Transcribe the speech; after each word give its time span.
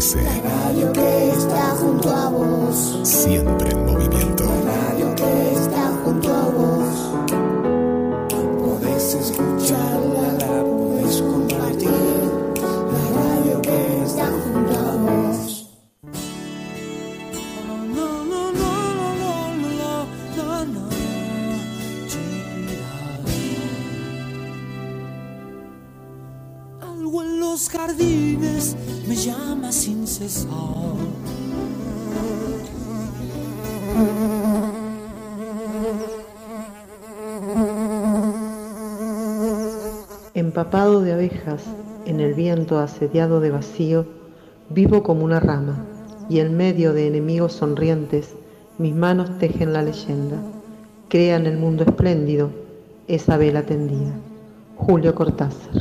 RKS. 0.00 0.16
La 0.16 0.50
radio 0.50 0.92
que 0.92 1.28
está 1.28 1.70
junto 1.76 2.08
a 2.08 2.28
vos. 2.30 3.00
Siempre 3.02 3.69
De 40.70 41.12
abejas, 41.12 41.64
en 42.06 42.20
el 42.20 42.34
viento 42.34 42.78
asediado 42.78 43.40
de 43.40 43.50
vacío, 43.50 44.06
vivo 44.68 45.02
como 45.02 45.24
una 45.24 45.40
rama, 45.40 45.84
y 46.28 46.38
en 46.38 46.56
medio 46.56 46.92
de 46.92 47.08
enemigos 47.08 47.54
sonrientes, 47.54 48.36
mis 48.78 48.94
manos 48.94 49.36
tejen 49.38 49.72
la 49.72 49.82
leyenda. 49.82 50.36
Crean 51.08 51.46
el 51.46 51.58
mundo 51.58 51.82
espléndido, 51.82 52.50
esa 53.08 53.36
vela 53.36 53.62
tendida. 53.62 54.12
Julio 54.76 55.12
Cortázar. 55.12 55.74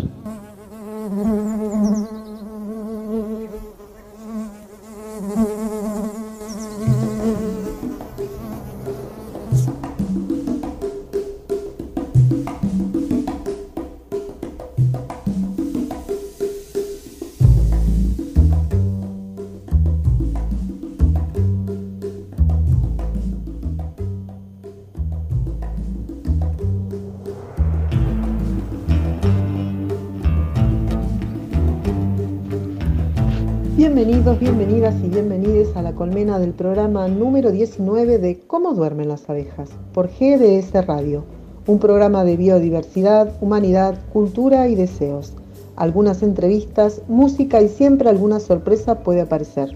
A 35.75 35.81
la 35.81 35.93
colmena 35.93 36.39
del 36.39 36.53
programa 36.53 37.07
número 37.07 37.51
19 37.51 38.17
de 38.17 38.39
Cómo 38.39 38.73
duermen 38.73 39.09
las 39.09 39.29
abejas 39.29 39.70
por 39.93 40.07
GDS 40.07 40.73
Radio, 40.85 41.23
un 41.67 41.79
programa 41.79 42.23
de 42.23 42.37
biodiversidad, 42.37 43.34
humanidad, 43.41 43.99
cultura 44.12 44.67
y 44.67 44.75
deseos. 44.75 45.34
Algunas 45.75 46.23
entrevistas, 46.23 47.01
música 47.07 47.62
y 47.62 47.67
siempre 47.67 48.09
alguna 48.09 48.40
sorpresa 48.40 48.99
puede 48.99 49.21
aparecer. 49.21 49.75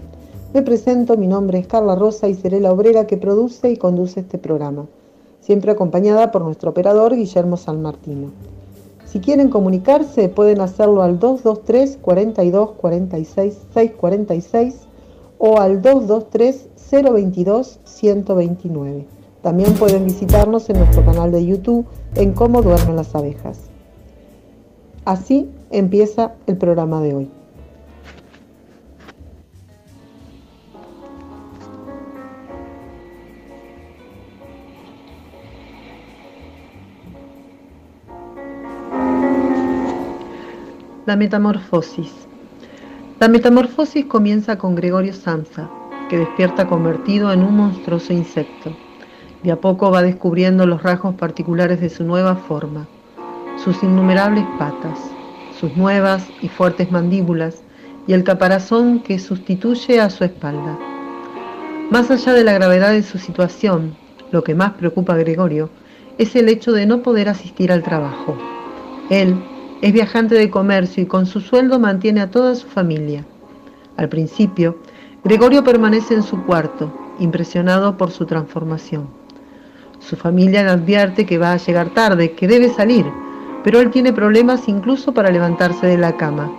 Me 0.52 0.62
presento, 0.62 1.16
mi 1.16 1.26
nombre 1.26 1.58
es 1.58 1.66
Carla 1.66 1.94
Rosa 1.94 2.28
y 2.28 2.34
seré 2.34 2.60
la 2.60 2.72
obrera 2.72 3.06
que 3.06 3.16
produce 3.16 3.70
y 3.70 3.76
conduce 3.76 4.20
este 4.20 4.38
programa, 4.38 4.86
siempre 5.40 5.72
acompañada 5.72 6.32
por 6.32 6.42
nuestro 6.42 6.70
operador 6.70 7.14
Guillermo 7.14 7.56
San 7.56 7.82
Martino. 7.82 8.30
Si 9.04 9.20
quieren 9.20 9.48
comunicarse, 9.48 10.28
pueden 10.28 10.60
hacerlo 10.60 11.02
al 11.02 11.18
223 11.18 11.98
42 12.02 12.72
46 12.72 13.58
646 13.74 14.93
o 15.38 15.58
al 15.58 15.82
223 15.82 16.68
022 16.90 17.80
129. 17.84 19.06
También 19.42 19.74
pueden 19.74 20.04
visitarnos 20.06 20.70
en 20.70 20.78
nuestro 20.78 21.04
canal 21.04 21.30
de 21.30 21.44
YouTube 21.44 21.86
en 22.14 22.32
Cómo 22.32 22.62
duermen 22.62 22.96
las 22.96 23.14
abejas. 23.14 23.70
Así 25.04 25.50
empieza 25.70 26.32
el 26.46 26.56
programa 26.56 27.00
de 27.02 27.14
hoy. 27.14 27.30
La 41.04 41.16
metamorfosis. 41.16 42.33
La 43.24 43.30
metamorfosis 43.30 44.04
comienza 44.04 44.58
con 44.58 44.74
Gregorio 44.74 45.14
Samsa, 45.14 45.70
que 46.10 46.18
despierta 46.18 46.66
convertido 46.66 47.32
en 47.32 47.42
un 47.42 47.56
monstruoso 47.56 48.12
insecto. 48.12 48.76
De 49.42 49.50
a 49.50 49.56
poco 49.56 49.90
va 49.90 50.02
descubriendo 50.02 50.66
los 50.66 50.82
rasgos 50.82 51.14
particulares 51.14 51.80
de 51.80 51.88
su 51.88 52.04
nueva 52.04 52.36
forma, 52.36 52.86
sus 53.56 53.82
innumerables 53.82 54.44
patas, 54.58 54.98
sus 55.58 55.74
nuevas 55.74 56.28
y 56.42 56.48
fuertes 56.48 56.92
mandíbulas 56.92 57.62
y 58.06 58.12
el 58.12 58.24
caparazón 58.24 59.00
que 59.00 59.18
sustituye 59.18 60.02
a 60.02 60.10
su 60.10 60.24
espalda. 60.24 60.78
Más 61.90 62.10
allá 62.10 62.34
de 62.34 62.44
la 62.44 62.52
gravedad 62.52 62.90
de 62.90 63.02
su 63.02 63.16
situación, 63.16 63.96
lo 64.32 64.44
que 64.44 64.54
más 64.54 64.72
preocupa 64.72 65.14
a 65.14 65.16
Gregorio 65.16 65.70
es 66.18 66.36
el 66.36 66.50
hecho 66.50 66.72
de 66.72 66.84
no 66.84 67.00
poder 67.00 67.30
asistir 67.30 67.72
al 67.72 67.82
trabajo. 67.82 68.36
Él, 69.08 69.42
es 69.82 69.92
viajante 69.92 70.34
de 70.34 70.50
comercio 70.50 71.02
y 71.02 71.06
con 71.06 71.26
su 71.26 71.40
sueldo 71.40 71.78
mantiene 71.78 72.20
a 72.20 72.30
toda 72.30 72.54
su 72.54 72.66
familia. 72.66 73.24
Al 73.96 74.08
principio, 74.08 74.78
Gregorio 75.24 75.64
permanece 75.64 76.14
en 76.14 76.22
su 76.22 76.44
cuarto, 76.44 76.92
impresionado 77.18 77.96
por 77.96 78.10
su 78.10 78.26
transformación. 78.26 79.08
Su 80.00 80.16
familia 80.16 80.62
le 80.62 80.70
advierte 80.70 81.24
que 81.26 81.38
va 81.38 81.52
a 81.52 81.56
llegar 81.56 81.90
tarde, 81.90 82.32
que 82.32 82.48
debe 82.48 82.68
salir, 82.68 83.06
pero 83.62 83.80
él 83.80 83.90
tiene 83.90 84.12
problemas 84.12 84.68
incluso 84.68 85.14
para 85.14 85.30
levantarse 85.30 85.86
de 85.86 85.96
la 85.96 86.16
cama. 86.16 86.52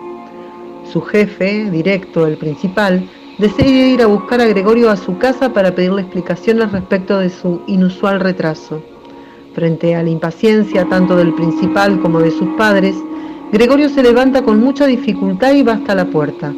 Su 0.92 1.02
jefe, 1.02 1.70
directo, 1.70 2.25
el 2.25 2.38
principal, 2.38 3.08
decide 3.38 3.90
ir 3.90 4.02
a 4.02 4.08
buscar 4.08 4.42
a 4.42 4.46
Gregorio 4.46 4.90
a 4.90 4.98
su 4.98 5.18
casa 5.18 5.54
para 5.54 5.75
pedirle 5.75 6.02
explicaciones 6.02 6.72
respecto 6.72 7.20
de 7.20 7.30
su 7.30 7.62
inusual 7.68 8.20
retraso. 8.20 8.81
Frente 9.56 9.96
a 9.96 10.04
la 10.04 10.10
impaciencia 10.10 10.84
tanto 10.90 11.16
del 11.16 11.34
principal 11.34 12.02
como 12.02 12.20
de 12.20 12.30
sus 12.30 12.50
padres, 12.58 12.94
Gregorio 13.54 13.88
se 13.88 14.04
levanta 14.04 14.42
con 14.42 14.60
mucha 14.60 14.86
dificultad 14.86 15.54
y 15.54 15.64
va 15.64 15.76
hasta 15.76 15.96
la 15.96 16.04
puerta. 16.04 16.54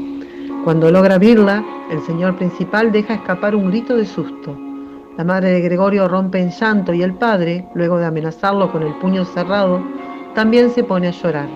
Cuando 0.64 0.90
logra 0.90 1.14
abrirla, 1.14 1.64
el 1.92 2.02
señor 2.02 2.38
principal 2.38 2.92
deja 2.92 3.14
escapar 3.14 3.56
un 3.56 3.70
grito 3.70 3.96
de 3.96 4.08
susto. 4.08 4.58
La 5.16 5.24
madre 5.24 5.52
de 5.52 5.62
Gregorio 5.62 6.08
rompe 6.08 6.40
en 6.40 6.50
llanto 6.50 6.92
y 6.92 7.04
el 7.04 7.14
padre, 7.14 7.68
luego 7.76 8.00
de 8.00 8.08
amenazarlo 8.08 8.72
con 8.72 8.82
el 8.82 8.96
puño 8.96 9.26
cerrado, 9.26 9.80
también 10.34 10.72
se 10.72 10.84
pone 10.84 11.10
a 11.10 11.12
llorar. 11.12 11.50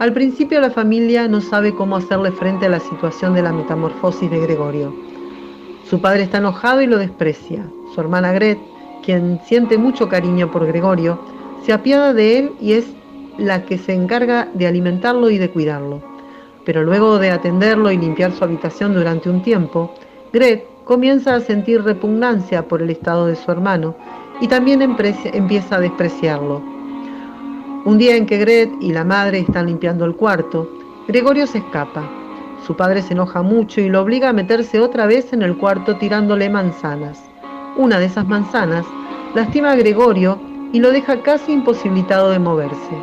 Al 0.00 0.12
principio 0.12 0.60
la 0.60 0.70
familia 0.70 1.28
no 1.28 1.40
sabe 1.40 1.74
cómo 1.74 1.96
hacerle 1.96 2.30
frente 2.32 2.66
a 2.66 2.70
la 2.70 2.80
situación 2.80 3.32
de 3.32 3.40
la 3.40 3.54
metamorfosis 3.54 4.30
de 4.30 4.38
Gregorio. 4.38 4.94
Su 5.88 5.98
padre 5.98 6.24
está 6.24 6.38
enojado 6.38 6.82
y 6.82 6.86
lo 6.86 6.98
desprecia. 6.98 7.66
Su 7.94 8.02
hermana 8.02 8.32
Gret, 8.32 8.58
quien 9.04 9.40
siente 9.44 9.78
mucho 9.78 10.08
cariño 10.08 10.50
por 10.50 10.66
Gregorio, 10.66 11.18
se 11.64 11.72
apiada 11.72 12.12
de 12.12 12.38
él 12.38 12.52
y 12.60 12.72
es 12.72 12.86
la 13.38 13.64
que 13.64 13.78
se 13.78 13.94
encarga 13.94 14.48
de 14.54 14.66
alimentarlo 14.66 15.30
y 15.30 15.38
de 15.38 15.50
cuidarlo. 15.50 16.02
Pero 16.64 16.82
luego 16.82 17.18
de 17.18 17.30
atenderlo 17.30 17.90
y 17.90 17.96
limpiar 17.96 18.32
su 18.32 18.44
habitación 18.44 18.94
durante 18.94 19.30
un 19.30 19.42
tiempo, 19.42 19.94
Gret 20.32 20.64
comienza 20.84 21.34
a 21.34 21.40
sentir 21.40 21.82
repugnancia 21.82 22.66
por 22.66 22.82
el 22.82 22.90
estado 22.90 23.26
de 23.26 23.36
su 23.36 23.50
hermano 23.50 23.94
y 24.40 24.48
también 24.48 24.82
empieza 24.82 25.76
a 25.76 25.80
despreciarlo. 25.80 26.62
Un 27.84 27.96
día 27.96 28.16
en 28.16 28.26
que 28.26 28.38
Gret 28.38 28.70
y 28.80 28.92
la 28.92 29.04
madre 29.04 29.38
están 29.38 29.66
limpiando 29.66 30.04
el 30.04 30.14
cuarto, 30.14 30.68
Gregorio 31.08 31.46
se 31.46 31.58
escapa. 31.58 32.08
Su 32.66 32.76
padre 32.76 33.00
se 33.02 33.14
enoja 33.14 33.40
mucho 33.42 33.80
y 33.80 33.88
lo 33.88 34.02
obliga 34.02 34.28
a 34.28 34.34
meterse 34.34 34.80
otra 34.80 35.06
vez 35.06 35.32
en 35.32 35.42
el 35.42 35.56
cuarto 35.56 35.96
tirándole 35.96 36.50
manzanas. 36.50 37.29
Una 37.80 37.98
de 37.98 38.04
esas 38.04 38.28
manzanas 38.28 38.84
lastima 39.34 39.72
a 39.72 39.74
Gregorio 39.74 40.38
y 40.70 40.80
lo 40.80 40.90
deja 40.90 41.22
casi 41.22 41.50
imposibilitado 41.50 42.28
de 42.28 42.38
moverse. 42.38 42.94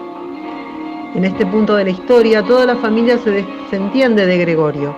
En 1.15 1.25
este 1.25 1.47
punto 1.47 1.75
de 1.75 1.85
la 1.85 1.89
historia, 1.89 2.43
toda 2.43 2.67
la 2.67 2.75
familia 2.75 3.17
se 3.17 3.31
desentiende 3.31 4.27
de 4.27 4.37
Gregorio. 4.37 4.95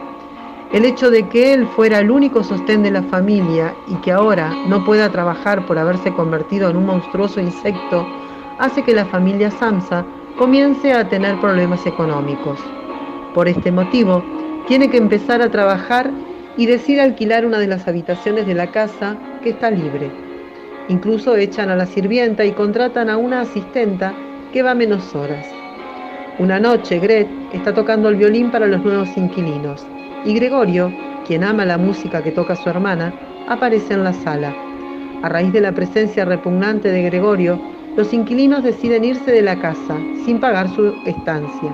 El 0.73 0.83
hecho 0.83 1.09
de 1.09 1.29
que 1.29 1.53
él 1.53 1.65
fuera 1.77 1.99
el 1.99 2.11
único 2.11 2.43
sostén 2.43 2.83
de 2.83 2.91
la 2.91 3.03
familia 3.03 3.73
y 3.87 3.95
que 4.01 4.11
ahora 4.11 4.53
no 4.67 4.83
pueda 4.83 5.09
trabajar 5.13 5.65
por 5.65 5.79
haberse 5.79 6.13
convertido 6.13 6.69
en 6.69 6.75
un 6.75 6.85
monstruoso 6.85 7.39
insecto 7.39 8.05
hace 8.57 8.83
que 8.83 8.93
la 8.93 9.05
familia 9.05 9.49
Samsa 9.49 10.05
comience 10.37 10.91
a 10.91 11.07
tener 11.07 11.39
problemas 11.39 11.85
económicos. 11.85 12.59
Por 13.33 13.47
este 13.47 13.71
motivo, 13.71 14.21
tiene 14.67 14.89
que 14.89 14.97
empezar 14.97 15.41
a 15.41 15.49
trabajar 15.49 16.11
y 16.59 16.65
decide 16.65 16.99
alquilar 16.99 17.45
una 17.45 17.57
de 17.57 17.67
las 17.67 17.87
habitaciones 17.87 18.45
de 18.45 18.53
la 18.53 18.69
casa 18.69 19.15
que 19.41 19.51
está 19.51 19.71
libre. 19.71 20.11
Incluso 20.89 21.37
echan 21.37 21.69
a 21.69 21.75
la 21.77 21.85
sirvienta 21.85 22.43
y 22.43 22.51
contratan 22.51 23.09
a 23.09 23.15
una 23.15 23.39
asistenta 23.41 24.13
que 24.51 24.61
va 24.61 24.73
menos 24.73 25.15
horas. 25.15 25.47
Una 26.37 26.59
noche, 26.59 26.99
Gret 26.99 27.29
está 27.53 27.73
tocando 27.73 28.09
el 28.09 28.17
violín 28.17 28.51
para 28.51 28.67
los 28.67 28.83
nuevos 28.83 29.07
inquilinos 29.15 29.87
y 30.25 30.33
Gregorio, 30.33 30.93
quien 31.25 31.45
ama 31.45 31.63
la 31.63 31.77
música 31.77 32.21
que 32.21 32.33
toca 32.33 32.57
su 32.57 32.69
hermana, 32.69 33.13
aparece 33.47 33.93
en 33.93 34.03
la 34.03 34.11
sala. 34.11 34.53
A 35.21 35.29
raíz 35.29 35.53
de 35.53 35.61
la 35.61 35.71
presencia 35.71 36.25
repugnante 36.25 36.91
de 36.91 37.03
Gregorio, 37.03 37.57
los 37.95 38.11
inquilinos 38.11 38.65
deciden 38.65 39.05
irse 39.05 39.31
de 39.31 39.43
la 39.43 39.57
casa 39.61 39.95
sin 40.25 40.41
pagar 40.41 40.67
su 40.75 40.93
estancia. 41.05 41.73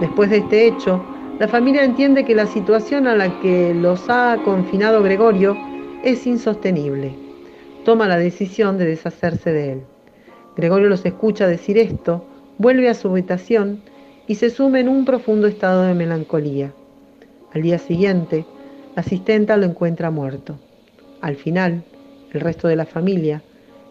Después 0.00 0.30
de 0.30 0.38
este 0.38 0.66
hecho, 0.66 1.00
la 1.40 1.48
familia 1.48 1.84
entiende 1.84 2.26
que 2.26 2.34
la 2.34 2.44
situación 2.44 3.06
a 3.06 3.16
la 3.16 3.40
que 3.40 3.72
los 3.72 4.10
ha 4.10 4.36
confinado 4.44 5.02
Gregorio 5.02 5.56
es 6.04 6.26
insostenible. 6.26 7.14
Toma 7.82 8.06
la 8.06 8.18
decisión 8.18 8.76
de 8.76 8.84
deshacerse 8.84 9.50
de 9.50 9.72
él. 9.72 9.82
Gregorio 10.54 10.90
los 10.90 11.06
escucha 11.06 11.46
decir 11.46 11.78
esto, 11.78 12.26
vuelve 12.58 12.90
a 12.90 12.94
su 12.94 13.08
habitación 13.08 13.80
y 14.26 14.34
se 14.34 14.50
sume 14.50 14.80
en 14.80 14.90
un 14.90 15.06
profundo 15.06 15.46
estado 15.46 15.84
de 15.84 15.94
melancolía. 15.94 16.74
Al 17.54 17.62
día 17.62 17.78
siguiente, 17.78 18.44
la 18.94 19.00
asistenta 19.00 19.56
lo 19.56 19.64
encuentra 19.64 20.10
muerto. 20.10 20.58
Al 21.22 21.36
final, 21.36 21.84
el 22.34 22.40
resto 22.42 22.68
de 22.68 22.76
la 22.76 22.84
familia, 22.84 23.42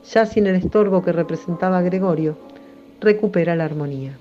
ya 0.08 0.28
sin 0.28 0.46
el 0.46 0.54
estorbo 0.54 1.02
que 1.02 1.14
representaba 1.14 1.82
Gregorio, 1.82 2.38
recupera 3.02 3.56
la 3.56 3.66
armonía. 3.66 4.20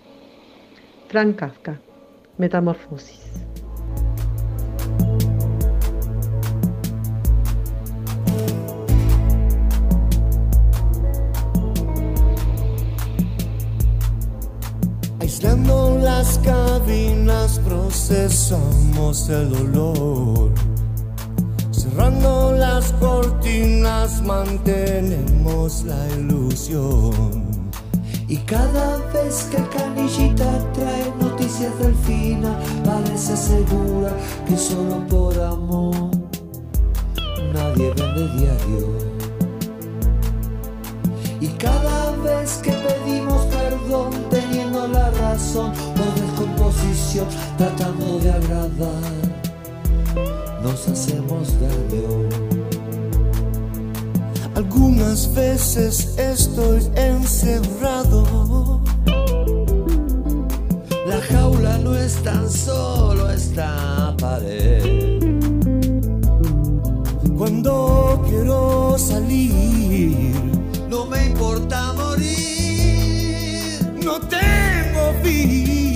Frank 1.08 1.36
Kafka, 1.36 1.78
Metamorfosis. 2.38 3.18
Aislando 15.20 15.98
las 15.98 16.38
cabinas 16.38 17.60
procesamos 17.60 19.28
el 19.28 19.52
olor. 19.54 20.52
Cerrando 21.72 22.52
las 22.52 22.92
cortinas 22.94 24.22
mantenemos 24.22 25.84
la 25.84 26.08
ilusión. 26.16 27.47
Y 28.28 28.36
cada 28.36 28.98
vez 29.10 29.48
que 29.50 29.56
Canillita 29.74 30.72
trae 30.74 31.10
noticias 31.18 31.78
del 31.78 31.94
final, 31.94 32.58
parece 32.84 33.34
segura 33.34 34.12
que 34.46 34.54
solo 34.54 35.06
por 35.06 35.40
amor 35.40 36.10
nadie 37.54 37.90
vende 37.96 38.28
diario. 38.36 38.98
Y 41.40 41.48
cada 41.56 42.12
vez 42.16 42.60
que 42.62 42.72
pedimos 42.72 43.46
perdón 43.46 44.10
teniendo 44.28 44.86
la 44.88 45.10
razón 45.12 45.72
por 45.96 46.14
descomposición, 46.14 47.26
tratando 47.56 48.18
de 48.18 48.30
agradar, 48.30 49.02
nos 50.62 50.86
hacemos 50.86 51.48
daño. 51.58 52.57
Algunas 54.70 55.34
veces 55.34 56.14
estoy 56.18 56.82
encerrado. 56.94 58.82
La 61.06 61.22
jaula 61.22 61.78
no 61.78 61.96
es 61.96 62.22
tan 62.22 62.50
solo 62.50 63.30
esta 63.30 64.14
pared. 64.20 65.22
Cuando 67.38 68.22
quiero 68.28 68.98
salir, 68.98 70.34
no 70.90 71.06
me 71.06 71.24
importa 71.28 71.94
morir. 71.94 72.36
No 74.04 74.20
tengo 74.20 75.14
fin. 75.24 75.87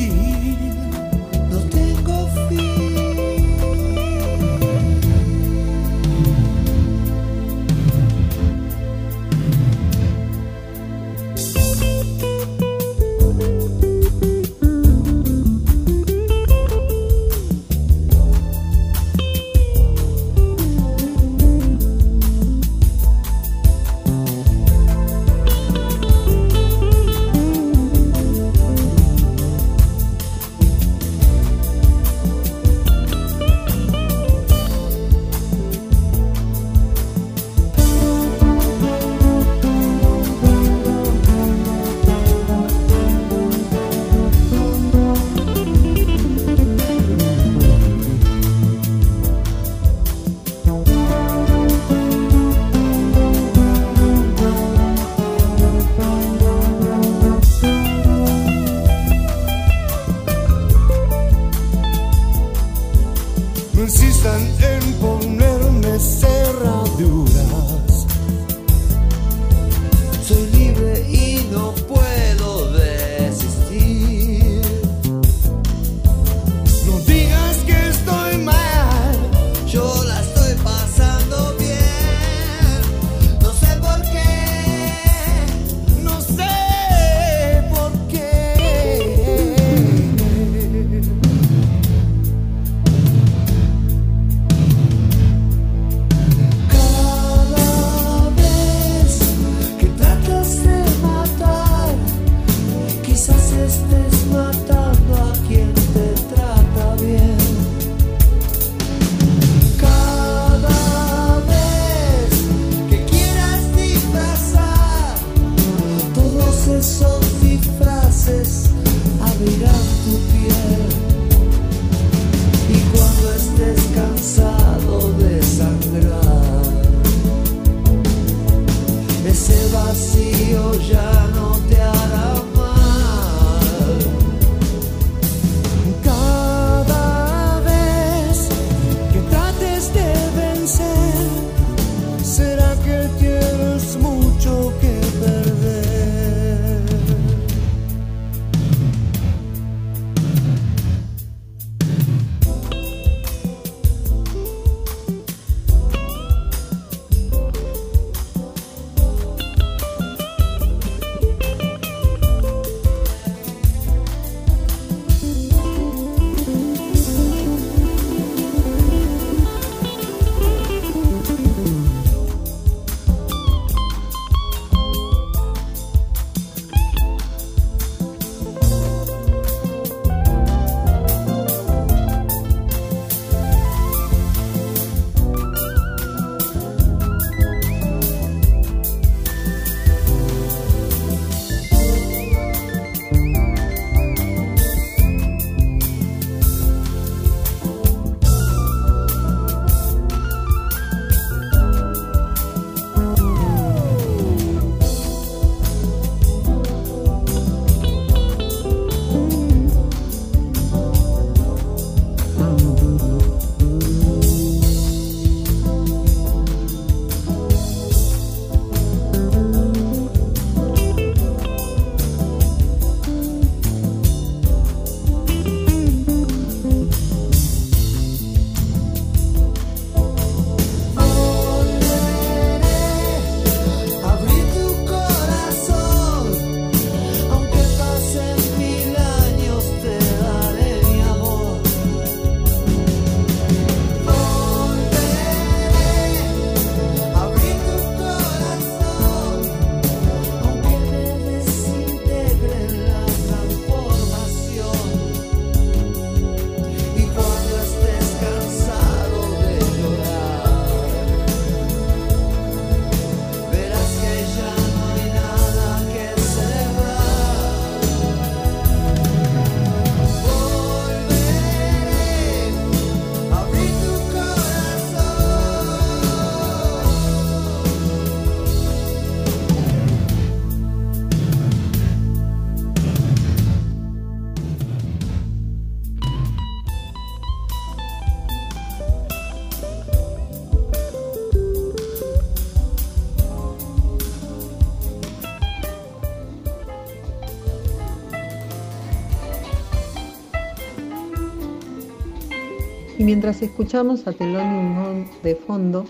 Mientras 303.12 303.42
escuchamos 303.42 304.06
a 304.06 304.12
Thelonious 304.12 305.22
de 305.22 305.36
fondo, 305.36 305.84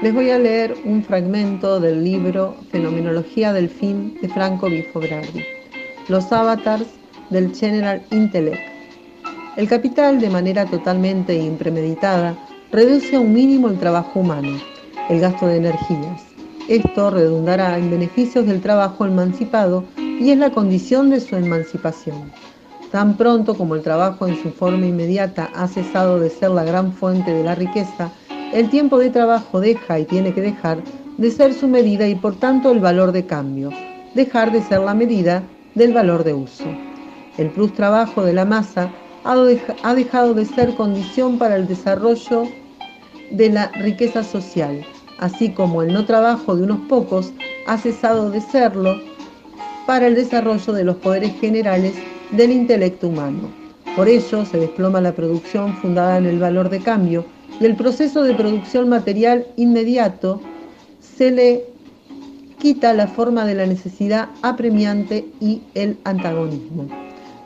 les 0.00 0.14
voy 0.14 0.30
a 0.30 0.38
leer 0.38 0.74
un 0.86 1.04
fragmento 1.04 1.80
del 1.80 2.02
libro 2.02 2.56
Fenomenología 2.70 3.52
del 3.52 3.68
Fin 3.68 4.16
de 4.22 4.28
Franco 4.30 4.70
Bifobrardi, 4.70 5.44
Los 6.08 6.32
avatars 6.32 6.86
del 7.28 7.54
General 7.54 8.02
Intellect. 8.10 8.58
El 9.58 9.68
capital, 9.68 10.18
de 10.18 10.30
manera 10.30 10.64
totalmente 10.64 11.36
impremeditada, 11.36 12.34
reduce 12.72 13.16
a 13.16 13.20
un 13.20 13.34
mínimo 13.34 13.68
el 13.68 13.78
trabajo 13.78 14.20
humano, 14.20 14.56
el 15.10 15.20
gasto 15.20 15.48
de 15.48 15.58
energías. 15.58 16.24
Esto 16.70 17.10
redundará 17.10 17.76
en 17.76 17.90
beneficios 17.90 18.46
del 18.46 18.62
trabajo 18.62 19.04
emancipado 19.04 19.84
y 19.98 20.30
es 20.30 20.38
la 20.38 20.48
condición 20.48 21.10
de 21.10 21.20
su 21.20 21.36
emancipación. 21.36 22.32
Tan 22.96 23.18
pronto 23.18 23.54
como 23.54 23.74
el 23.74 23.82
trabajo 23.82 24.26
en 24.26 24.42
su 24.42 24.50
forma 24.50 24.86
inmediata 24.86 25.50
ha 25.54 25.68
cesado 25.68 26.18
de 26.18 26.30
ser 26.30 26.48
la 26.48 26.64
gran 26.64 26.94
fuente 26.94 27.30
de 27.30 27.44
la 27.44 27.54
riqueza, 27.54 28.10
el 28.54 28.70
tiempo 28.70 28.96
de 28.96 29.10
trabajo 29.10 29.60
deja 29.60 29.98
y 29.98 30.06
tiene 30.06 30.32
que 30.32 30.40
dejar 30.40 30.78
de 31.18 31.30
ser 31.30 31.52
su 31.52 31.68
medida 31.68 32.08
y 32.08 32.14
por 32.14 32.36
tanto 32.36 32.70
el 32.70 32.80
valor 32.80 33.12
de 33.12 33.26
cambio, 33.26 33.70
dejar 34.14 34.50
de 34.50 34.62
ser 34.62 34.80
la 34.80 34.94
medida 34.94 35.42
del 35.74 35.92
valor 35.92 36.24
de 36.24 36.32
uso. 36.32 36.64
El 37.36 37.50
plus 37.50 37.74
trabajo 37.74 38.24
de 38.24 38.32
la 38.32 38.46
masa 38.46 38.90
ha 39.24 39.94
dejado 39.94 40.32
de 40.32 40.46
ser 40.46 40.74
condición 40.74 41.36
para 41.36 41.56
el 41.56 41.68
desarrollo 41.68 42.44
de 43.30 43.50
la 43.50 43.66
riqueza 43.72 44.24
social, 44.24 44.86
así 45.18 45.50
como 45.50 45.82
el 45.82 45.92
no 45.92 46.06
trabajo 46.06 46.56
de 46.56 46.62
unos 46.62 46.80
pocos 46.88 47.30
ha 47.66 47.76
cesado 47.76 48.30
de 48.30 48.40
serlo 48.40 48.96
para 49.86 50.06
el 50.06 50.14
desarrollo 50.14 50.72
de 50.72 50.84
los 50.84 50.96
poderes 50.96 51.38
generales 51.38 51.92
del 52.32 52.52
intelecto 52.52 53.08
humano. 53.08 53.50
Por 53.94 54.08
ello 54.08 54.44
se 54.44 54.58
desploma 54.58 55.00
la 55.00 55.14
producción 55.14 55.74
fundada 55.76 56.18
en 56.18 56.26
el 56.26 56.38
valor 56.38 56.68
de 56.68 56.80
cambio 56.80 57.24
y 57.60 57.64
el 57.64 57.76
proceso 57.76 58.22
de 58.22 58.34
producción 58.34 58.88
material 58.88 59.46
inmediato 59.56 60.40
se 61.00 61.30
le 61.30 61.64
quita 62.58 62.92
la 62.92 63.06
forma 63.06 63.44
de 63.46 63.54
la 63.54 63.66
necesidad 63.66 64.28
apremiante 64.42 65.24
y 65.40 65.62
el 65.74 65.96
antagonismo. 66.04 66.88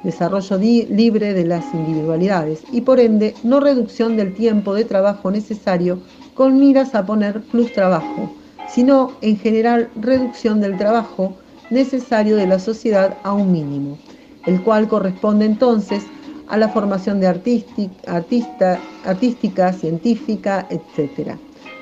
Desarrollo 0.03 0.57
libre 0.57 1.35
de 1.35 1.45
las 1.45 1.75
individualidades 1.75 2.63
y 2.73 2.81
por 2.81 3.01
ende 3.01 3.35
no 3.45 3.61
reducción 3.61 4.17
del 4.17 4.35
tiempo 4.35 4.75
de 4.75 4.85
trabajo 4.85 5.31
necesario 5.31 6.01
con 6.35 6.59
miras 6.59 6.95
a 6.95 7.05
poner 7.05 7.43
plus 7.43 7.73
trabajo, 7.73 8.33
sino 8.69 9.13
en 9.21 9.37
general 9.37 9.91
reducción 9.95 10.61
del 10.61 10.79
trabajo 10.79 11.37
necesario 11.69 12.37
de 12.37 12.47
la 12.47 12.59
sociedad 12.59 13.19
a 13.23 13.35
un 13.35 13.53
mínimo 13.53 13.99
el 14.47 14.63
cual 14.63 14.89
corresponde 14.89 15.45
entonces 15.45 16.05
a 16.49 16.57
la 16.57 16.69
formación 16.69 17.21
de 17.21 17.29
artista, 17.29 18.81
artística, 19.05 19.73
científica, 19.73 20.67
etc., 20.71 21.37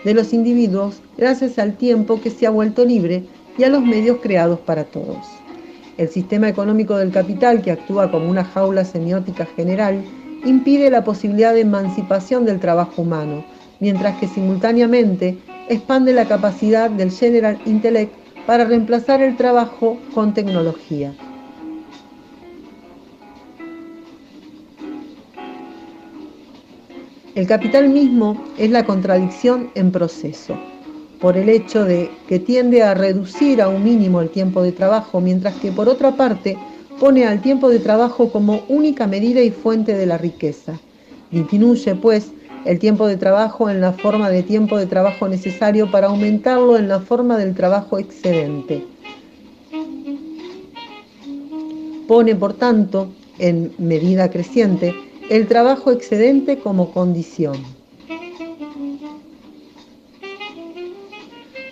de 0.05 0.15
los 0.15 0.33
individuos 0.33 1.01
gracias 1.17 1.59
al 1.59 1.77
tiempo 1.77 2.21
que 2.21 2.31
se 2.31 2.47
ha 2.47 2.51
vuelto 2.51 2.85
libre 2.85 3.25
y 3.57 3.65
a 3.65 3.69
los 3.69 3.83
medios 3.83 4.19
creados 4.23 4.61
para 4.61 4.85
todos. 4.85 5.19
El 5.97 6.09
sistema 6.09 6.49
económico 6.49 6.97
del 6.97 7.11
capital, 7.11 7.61
que 7.61 7.73
actúa 7.73 8.11
como 8.11 8.31
una 8.31 8.45
jaula 8.45 8.85
semiótica 8.85 9.47
general, 9.57 10.05
impide 10.45 10.91
la 10.91 11.03
posibilidad 11.03 11.53
de 11.53 11.63
emancipación 11.63 12.45
del 12.45 12.61
trabajo 12.61 13.03
humano, 13.03 13.45
mientras 13.81 14.17
que 14.19 14.29
simultáneamente 14.29 15.39
expande 15.69 16.13
la 16.13 16.27
capacidad 16.27 16.89
del 16.89 17.11
general 17.11 17.59
intellect 17.67 18.13
para 18.47 18.65
reemplazar 18.65 19.21
el 19.21 19.37
trabajo 19.37 19.99
con 20.15 20.33
tecnología. 20.33 21.13
El 27.39 27.47
capital 27.47 27.89
mismo 27.89 28.37
es 28.59 28.69
la 28.73 28.85
contradicción 28.85 29.71
en 29.77 29.93
proceso, 29.93 30.59
por 31.21 31.37
el 31.37 31.49
hecho 31.49 31.85
de 31.85 32.11
que 32.27 32.41
tiende 32.41 32.83
a 32.83 32.95
reducir 32.95 33.63
a 33.63 33.69
un 33.69 33.85
mínimo 33.85 34.21
el 34.21 34.29
tiempo 34.29 34.61
de 34.61 34.73
trabajo, 34.73 35.21
mientras 35.21 35.55
que 35.55 35.71
por 35.71 35.89
otra 35.89 36.17
parte 36.17 36.59
pone 36.99 37.25
al 37.29 37.41
tiempo 37.41 37.69
de 37.69 37.79
trabajo 37.79 38.33
como 38.33 38.63
única 38.67 39.07
medida 39.07 39.41
y 39.41 39.53
fuente 39.53 39.95
de 39.95 40.05
la 40.05 40.19
riqueza. 40.19 40.81
Disminuye, 41.31 41.95
pues, 41.95 42.33
el 42.65 42.81
tiempo 42.81 43.07
de 43.07 43.17
trabajo 43.17 43.71
en 43.71 43.81
la 43.81 43.93
forma 43.93 44.31
de 44.31 44.43
tiempo 44.43 44.77
de 44.77 44.87
trabajo 44.87 45.29
necesario 45.29 45.89
para 45.93 46.09
aumentarlo 46.09 46.77
en 46.77 46.89
la 46.89 46.99
forma 46.99 47.39
del 47.39 47.55
trabajo 47.55 48.01
excedente. 48.01 48.85
Pone, 52.09 52.35
por 52.35 52.55
tanto, 52.55 53.13
en 53.39 53.71
medida 53.79 54.29
creciente, 54.29 54.93
el 55.31 55.47
trabajo 55.47 55.91
excedente 55.93 56.59
como 56.59 56.93
condición. 56.93 57.57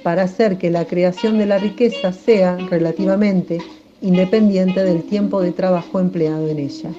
para 0.03 0.23
hacer 0.23 0.57
que 0.57 0.71
la 0.71 0.85
creación 0.85 1.37
de 1.37 1.47
la 1.47 1.59
riqueza 1.59 2.13
sea 2.13 2.57
relativamente 2.71 3.59
independiente 4.01 4.85
del 4.85 5.03
tiempo 5.03 5.41
de 5.41 5.51
trabajo 5.51 5.99
empleado 5.99 6.47
en 6.47 6.61
ella. 6.61 6.91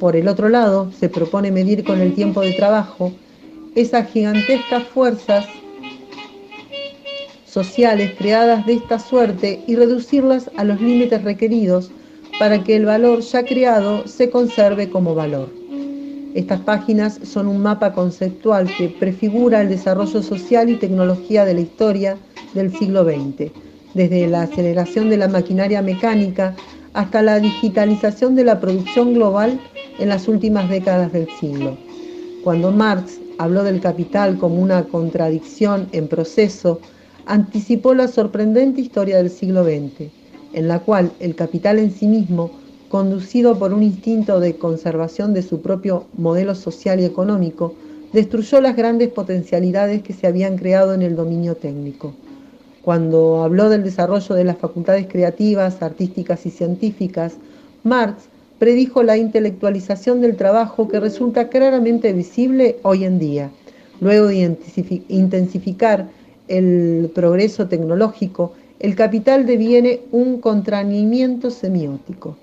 Por 0.00 0.16
el 0.16 0.26
otro 0.26 0.48
lado, 0.48 0.90
se 0.98 1.10
propone 1.10 1.50
medir 1.50 1.84
con 1.84 2.00
el 2.00 2.14
tiempo 2.14 2.40
de 2.40 2.52
trabajo 2.52 3.12
esas 3.74 4.10
gigantescas 4.10 4.84
fuerzas 4.84 5.44
sociales 7.44 8.14
creadas 8.16 8.64
de 8.64 8.72
esta 8.72 8.98
suerte 8.98 9.62
y 9.66 9.76
reducirlas 9.76 10.50
a 10.56 10.64
los 10.64 10.80
límites 10.80 11.22
requeridos 11.22 11.90
para 12.42 12.64
que 12.64 12.74
el 12.74 12.86
valor 12.86 13.20
ya 13.20 13.44
creado 13.44 14.08
se 14.08 14.28
conserve 14.28 14.90
como 14.90 15.14
valor. 15.14 15.48
Estas 16.34 16.58
páginas 16.62 17.20
son 17.22 17.46
un 17.46 17.62
mapa 17.62 17.92
conceptual 17.92 18.68
que 18.76 18.88
prefigura 18.88 19.60
el 19.60 19.68
desarrollo 19.68 20.20
social 20.24 20.68
y 20.68 20.74
tecnología 20.74 21.44
de 21.44 21.54
la 21.54 21.60
historia 21.60 22.16
del 22.52 22.76
siglo 22.76 23.04
XX, 23.04 23.52
desde 23.94 24.26
la 24.26 24.42
aceleración 24.42 25.08
de 25.08 25.18
la 25.18 25.28
maquinaria 25.28 25.82
mecánica 25.82 26.56
hasta 26.94 27.22
la 27.22 27.38
digitalización 27.38 28.34
de 28.34 28.42
la 28.42 28.58
producción 28.58 29.14
global 29.14 29.60
en 30.00 30.08
las 30.08 30.26
últimas 30.26 30.68
décadas 30.68 31.12
del 31.12 31.28
siglo. 31.38 31.76
Cuando 32.42 32.72
Marx 32.72 33.20
habló 33.38 33.62
del 33.62 33.80
capital 33.80 34.36
como 34.36 34.56
una 34.56 34.82
contradicción 34.82 35.86
en 35.92 36.08
proceso, 36.08 36.80
anticipó 37.24 37.94
la 37.94 38.08
sorprendente 38.08 38.80
historia 38.80 39.18
del 39.18 39.30
siglo 39.30 39.62
XX 39.62 40.21
en 40.52 40.68
la 40.68 40.80
cual 40.80 41.12
el 41.20 41.34
capital 41.34 41.78
en 41.78 41.90
sí 41.90 42.06
mismo, 42.06 42.50
conducido 42.88 43.58
por 43.58 43.72
un 43.72 43.82
instinto 43.82 44.40
de 44.40 44.56
conservación 44.56 45.32
de 45.32 45.42
su 45.42 45.62
propio 45.62 46.04
modelo 46.16 46.54
social 46.54 47.00
y 47.00 47.04
económico, 47.04 47.74
destruyó 48.12 48.60
las 48.60 48.76
grandes 48.76 49.08
potencialidades 49.08 50.02
que 50.02 50.12
se 50.12 50.26
habían 50.26 50.58
creado 50.58 50.92
en 50.92 51.02
el 51.02 51.16
dominio 51.16 51.56
técnico. 51.56 52.14
Cuando 52.82 53.42
habló 53.42 53.68
del 53.68 53.84
desarrollo 53.84 54.34
de 54.34 54.44
las 54.44 54.58
facultades 54.58 55.06
creativas, 55.06 55.80
artísticas 55.82 56.44
y 56.46 56.50
científicas, 56.50 57.36
Marx 57.84 58.24
predijo 58.58 59.02
la 59.02 59.16
intelectualización 59.16 60.20
del 60.20 60.36
trabajo 60.36 60.88
que 60.88 61.00
resulta 61.00 61.48
claramente 61.48 62.12
visible 62.12 62.76
hoy 62.82 63.04
en 63.04 63.18
día. 63.18 63.50
Luego 64.00 64.26
de 64.26 64.56
intensificar 65.08 66.08
el 66.48 67.10
progreso 67.14 67.68
tecnológico, 67.68 68.52
el 68.82 68.96
capital 68.96 69.46
deviene 69.46 70.00
un 70.10 70.40
contrañimiento 70.40 71.50
semiótico. 71.50 72.36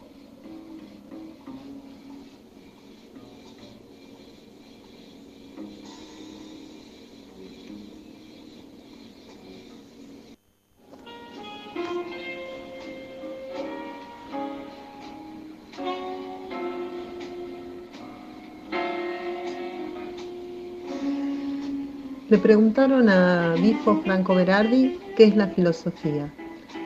Le 22.29 22.37
preguntaron 22.37 23.09
a 23.09 23.55
Bifo 23.55 24.01
Franco 24.03 24.35
Berardi 24.35 24.99
qué 25.17 25.23
es 25.23 25.35
la 25.35 25.47
filosofía. 25.47 26.31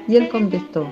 Y 0.07 0.15
él 0.15 0.29
contestó, 0.29 0.87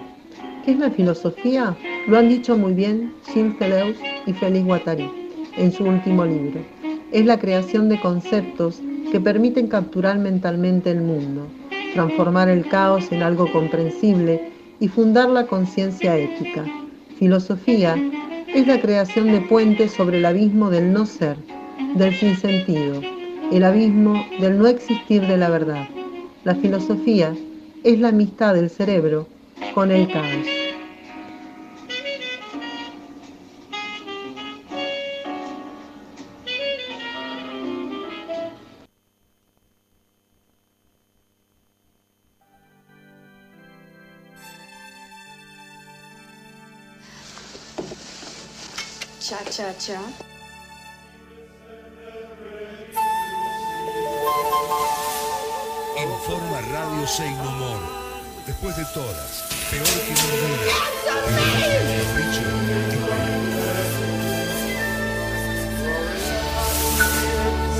¿qué 0.65 0.71
es 0.71 0.77
la 0.77 0.91
filosofía? 0.91 1.73
Lo 2.09 2.17
han 2.17 2.27
dicho 2.27 2.57
muy 2.57 2.73
bien 2.73 3.13
Gilles 3.31 3.57
Deleuze 3.59 4.01
y 4.25 4.33
Félix 4.33 4.65
Guattari 4.65 5.09
en 5.55 5.71
su 5.71 5.85
último 5.85 6.25
libro. 6.25 6.59
Es 7.13 7.25
la 7.25 7.39
creación 7.39 7.87
de 7.87 8.01
conceptos 8.01 8.81
que 9.09 9.21
permiten 9.21 9.67
capturar 9.67 10.19
mentalmente 10.19 10.91
el 10.91 10.99
mundo, 10.99 11.47
transformar 11.93 12.49
el 12.49 12.67
caos 12.67 13.09
en 13.13 13.23
algo 13.23 13.49
comprensible 13.53 14.51
y 14.81 14.89
fundar 14.89 15.29
la 15.29 15.47
conciencia 15.47 16.17
ética. 16.17 16.65
Filosofía 17.17 17.95
es 18.53 18.67
la 18.67 18.81
creación 18.81 19.31
de 19.31 19.39
puentes 19.39 19.93
sobre 19.93 20.17
el 20.17 20.25
abismo 20.25 20.69
del 20.69 20.91
no 20.91 21.05
ser, 21.05 21.37
del 21.95 22.13
sinsentido, 22.15 23.01
el 23.51 23.65
abismo 23.65 24.25
del 24.39 24.57
no 24.57 24.67
existir 24.67 25.27
de 25.27 25.37
la 25.37 25.49
verdad. 25.49 25.87
La 26.45 26.55
filosofía 26.55 27.35
es 27.83 27.99
la 27.99 28.09
amistad 28.09 28.53
del 28.53 28.69
cerebro 28.69 29.27
con 29.75 29.91
el 29.91 30.11
caos. 30.11 30.47
Cha 49.19 49.43
cha 49.49 49.77
cha. 49.77 50.30
Radio 57.11 57.17
Sein 57.17 57.39
Humor. 57.41 57.79
Después 58.45 58.75
de 58.77 58.85
todas, 58.93 59.43
peor 59.69 59.85
que 59.85 60.13
ninguna. 60.13 60.67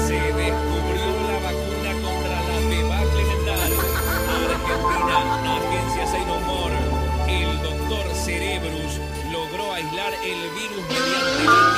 Se 0.05 0.19
descubrió 0.33 1.05
la 1.27 1.37
vacuna 1.47 1.91
contra 2.01 2.35
la 2.41 2.57
debacle 2.69 3.23
mental. 3.23 3.71
Argentina, 4.49 5.17
Agencia 5.55 6.05
Sein 6.07 6.29
Humor. 6.29 6.71
El 7.27 7.61
doctor 7.61 8.05
Cerebrus 8.13 8.99
logró 9.31 9.73
aislar 9.73 10.13
el 10.25 10.49
virus 10.49 10.83
mediante 10.89 11.70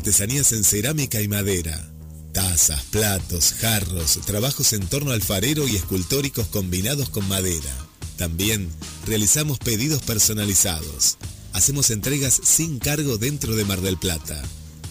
Artesanías 0.00 0.52
en 0.52 0.64
cerámica 0.64 1.20
y 1.20 1.28
madera. 1.28 1.86
Tazas, 2.32 2.84
platos, 2.84 3.52
jarros, 3.60 4.18
trabajos 4.24 4.72
en 4.72 4.86
torno 4.86 5.10
alfarero 5.10 5.68
y 5.68 5.76
escultóricos 5.76 6.46
combinados 6.46 7.10
con 7.10 7.28
madera. 7.28 7.70
También 8.16 8.70
realizamos 9.04 9.58
pedidos 9.58 10.00
personalizados. 10.00 11.18
Hacemos 11.52 11.90
entregas 11.90 12.40
sin 12.42 12.78
cargo 12.78 13.18
dentro 13.18 13.56
de 13.56 13.66
Mar 13.66 13.82
del 13.82 13.98
Plata. 13.98 14.42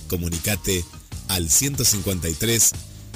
Comunicate 0.09 0.85
al 1.27 1.49
153 1.49 2.71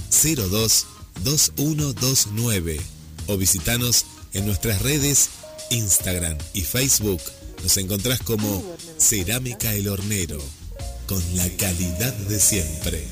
02 0.10 0.88
2129 1.24 2.82
o 3.28 3.38
visitanos 3.38 4.08
en 4.34 4.48
nuestras 4.48 4.82
redes 4.82 5.30
Instagram 5.70 6.40
y 6.56 6.62
Facebook. 6.62 7.22
Nos 7.62 7.78
encontrás 7.78 8.20
como 8.22 8.66
Cerámica 8.98 9.76
El 9.76 9.90
Hornero, 9.90 10.42
con 11.14 11.38
la 11.38 11.46
calidad 11.60 12.14
de 12.28 12.40
siempre. 12.40 13.04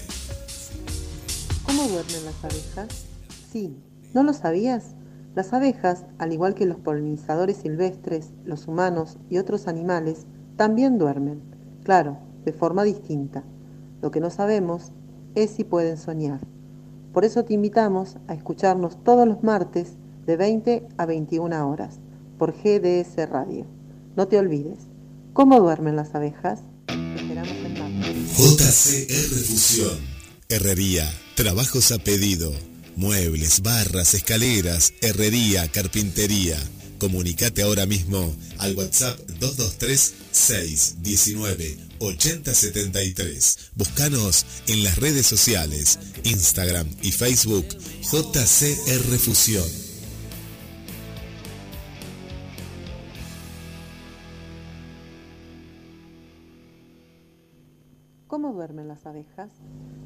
¿Cómo 1.68 1.84
duermen 1.84 2.26
las 2.26 2.44
abejas? 2.44 3.06
Sí, 3.52 3.78
¿no 4.16 4.24
lo 4.24 4.34
sabías? 4.34 4.96
Las 5.36 5.54
abejas, 5.54 6.06
al 6.18 6.34
igual 6.34 6.56
que 6.56 6.66
los 6.66 6.80
polinizadores 6.80 7.58
silvestres, 7.58 8.32
los 8.44 8.68
humanos 8.68 9.20
y 9.30 9.38
otros 9.38 9.68
animales, 9.68 10.26
también 10.56 10.98
duermen, 10.98 11.44
claro, 11.84 12.18
de 12.44 12.54
forma 12.54 12.84
distinta. 12.84 13.44
Lo 14.02 14.10
que 14.10 14.20
no 14.20 14.32
sabemos 14.32 14.94
es 15.36 15.52
si 15.52 15.64
pueden 15.64 15.98
soñar. 15.98 16.40
Por 17.14 17.24
eso 17.24 17.46
te 17.46 17.54
invitamos 17.54 18.18
a 18.28 18.34
escucharnos 18.34 18.98
todos 19.04 19.28
los 19.28 19.44
martes 19.44 19.96
de 20.26 20.38
20 20.38 20.88
a 20.98 21.06
21 21.06 21.70
horas 21.70 22.00
por 22.40 22.54
GDS 22.54 23.30
Radio. 23.30 23.68
No 24.16 24.28
te 24.28 24.40
olvides, 24.40 24.88
¿cómo 25.34 25.60
duermen 25.60 25.96
las 25.96 26.16
abejas? 26.16 26.64
JCR 28.38 29.46
Fusión. 29.46 30.00
Herrería, 30.50 31.12
trabajos 31.36 31.91
a 31.91 31.98
pedido, 32.00 32.54
muebles, 32.96 33.62
barras, 33.62 34.13
escaleras, 34.13 34.94
herrería, 35.02 35.67
carpintería. 35.67 36.58
Comunicate 36.98 37.62
ahora 37.62 37.86
mismo 37.86 38.36
al 38.60 38.76
WhatsApp 38.76 39.20
223 39.39 40.13
619 40.32 41.78
8073. 42.00 43.58
Búscanos 43.76 44.46
en 44.67 44.84
las 44.84 44.98
redes 44.98 45.28
sociales, 45.28 46.00
Instagram 46.24 46.88
y 47.02 47.12
Facebook 47.12 47.67
JCR 48.02 49.20
Fusión. 49.20 49.81
¿Cómo 58.32 58.54
duermen 58.54 58.88
las 58.88 59.06
abejas? 59.06 59.52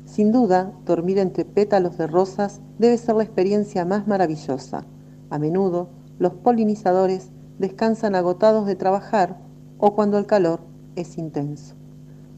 Sin 0.05 0.31
duda, 0.31 0.73
dormir 0.83 1.19
entre 1.19 1.45
pétalos 1.45 1.95
de 1.99 2.07
rosas 2.07 2.59
debe 2.79 2.97
ser 2.97 3.13
la 3.13 3.23
experiencia 3.23 3.85
más 3.85 4.07
maravillosa. 4.07 4.83
A 5.29 5.37
menudo, 5.37 5.89
los 6.17 6.33
polinizadores 6.33 7.29
descansan 7.59 8.15
agotados 8.15 8.65
de 8.65 8.75
trabajar 8.75 9.37
o 9.77 9.93
cuando 9.93 10.17
el 10.17 10.25
calor 10.25 10.61
es 10.95 11.19
intenso. 11.19 11.75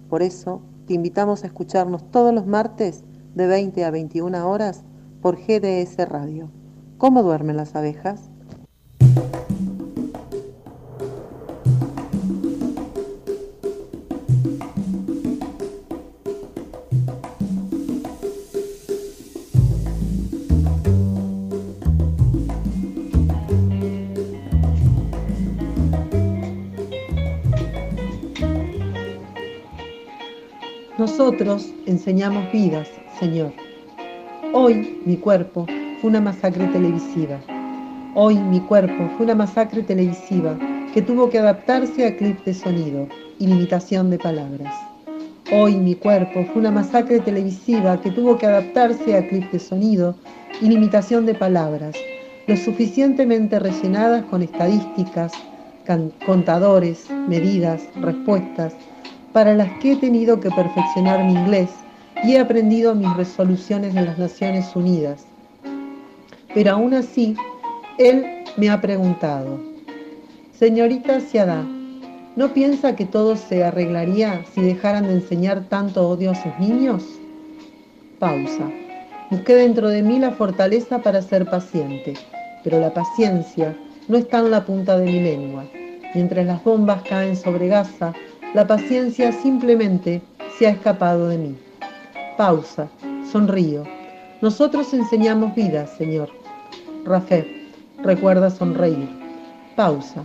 Por 0.09 0.23
eso, 0.23 0.61
te 0.87 0.93
invitamos 0.93 1.45
a 1.45 1.47
escucharnos 1.47 2.11
todos 2.11 2.33
los 2.33 2.45
martes 2.45 3.05
de 3.35 3.47
20 3.47 3.85
a 3.85 3.89
21 3.89 4.45
horas 4.45 4.83
por 5.21 5.37
GDS 5.37 6.05
Radio. 6.09 6.51
¿Cómo 6.97 7.23
duermen 7.23 7.55
las 7.55 7.77
abejas? 7.77 8.29
Nosotros 31.07 31.73
enseñamos 31.85 32.51
vidas, 32.51 32.89
Señor. 33.17 33.53
Hoy 34.51 34.99
mi 35.05 35.15
cuerpo 35.15 35.65
fue 36.01 36.09
una 36.09 36.19
masacre 36.19 36.67
televisiva. 36.67 37.39
Hoy 38.13 38.35
mi 38.37 38.59
cuerpo 38.59 39.09
fue 39.15 39.25
una 39.25 39.33
masacre 39.33 39.83
televisiva 39.83 40.59
que 40.93 41.01
tuvo 41.01 41.29
que 41.29 41.39
adaptarse 41.39 42.05
a 42.05 42.17
clip 42.17 42.43
de 42.43 42.53
sonido 42.53 43.07
y 43.39 43.47
limitación 43.47 44.09
de 44.09 44.19
palabras. 44.19 44.75
Hoy 45.53 45.77
mi 45.77 45.95
cuerpo 45.95 46.43
fue 46.51 46.59
una 46.59 46.71
masacre 46.71 47.21
televisiva 47.21 48.01
que 48.01 48.11
tuvo 48.11 48.37
que 48.37 48.47
adaptarse 48.47 49.15
a 49.15 49.25
clip 49.29 49.49
de 49.49 49.59
sonido 49.59 50.13
y 50.61 50.67
limitación 50.67 51.25
de 51.25 51.35
palabras, 51.35 51.95
lo 52.47 52.57
suficientemente 52.57 53.59
rellenadas 53.59 54.25
con 54.25 54.41
estadísticas, 54.43 55.31
contadores, 56.25 57.09
medidas, 57.29 57.81
respuestas, 57.95 58.75
para 59.33 59.53
las 59.53 59.69
que 59.79 59.93
he 59.93 59.95
tenido 59.95 60.39
que 60.39 60.49
perfeccionar 60.51 61.23
mi 61.23 61.33
inglés 61.33 61.69
y 62.23 62.33
he 62.33 62.39
aprendido 62.39 62.95
mis 62.95 63.15
resoluciones 63.15 63.93
de 63.93 64.01
las 64.01 64.17
Naciones 64.17 64.75
Unidas. 64.75 65.25
Pero 66.53 66.71
aún 66.71 66.93
así, 66.93 67.35
él 67.97 68.43
me 68.57 68.69
ha 68.69 68.81
preguntado, 68.81 69.59
señorita 70.51 71.19
Siada, 71.19 71.63
¿no 72.35 72.53
piensa 72.53 72.95
que 72.95 73.05
todo 73.05 73.35
se 73.35 73.63
arreglaría 73.63 74.43
si 74.53 74.61
dejaran 74.61 75.03
de 75.03 75.13
enseñar 75.13 75.65
tanto 75.69 76.09
odio 76.09 76.31
a 76.31 76.35
sus 76.35 76.57
niños? 76.59 77.03
Pausa. 78.19 78.69
Busqué 79.29 79.55
dentro 79.55 79.89
de 79.89 80.01
mí 80.01 80.19
la 80.19 80.31
fortaleza 80.31 80.99
para 80.99 81.21
ser 81.21 81.45
paciente, 81.45 82.13
pero 82.63 82.79
la 82.79 82.93
paciencia 82.93 83.75
no 84.07 84.17
está 84.17 84.39
en 84.39 84.51
la 84.51 84.65
punta 84.65 84.97
de 84.97 85.05
mi 85.05 85.19
lengua. 85.19 85.65
Mientras 86.15 86.45
las 86.45 86.63
bombas 86.63 87.01
caen 87.03 87.35
sobre 87.35 87.67
Gaza, 87.67 88.13
la 88.57 88.65
paciencia 88.65 89.31
simplemente 89.31 90.19
se 90.57 90.65
ha 90.65 90.71
escapado 90.71 91.27
de 91.27 91.37
mí. 91.37 91.55
Pausa. 92.37 92.89
Sonrío. 93.31 93.83
Nosotros 94.41 94.95
enseñamos 94.95 95.53
vida, 95.53 95.85
Señor. 95.85 96.31
Rafé. 97.05 97.45
Recuerda 98.01 98.49
sonreír. 98.49 99.09
Pausa. 99.75 100.23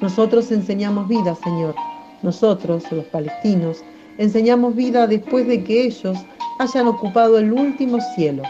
Nosotros 0.00 0.52
enseñamos 0.52 1.08
vida, 1.08 1.34
Señor. 1.34 1.74
Nosotros, 2.22 2.84
los 2.92 3.04
palestinos, 3.06 3.82
enseñamos 4.16 4.76
vida 4.76 5.08
después 5.08 5.48
de 5.48 5.64
que 5.64 5.86
ellos 5.86 6.16
hayan 6.60 6.86
ocupado 6.86 7.36
el 7.36 7.52
último 7.52 7.98
cielo. 8.14 8.44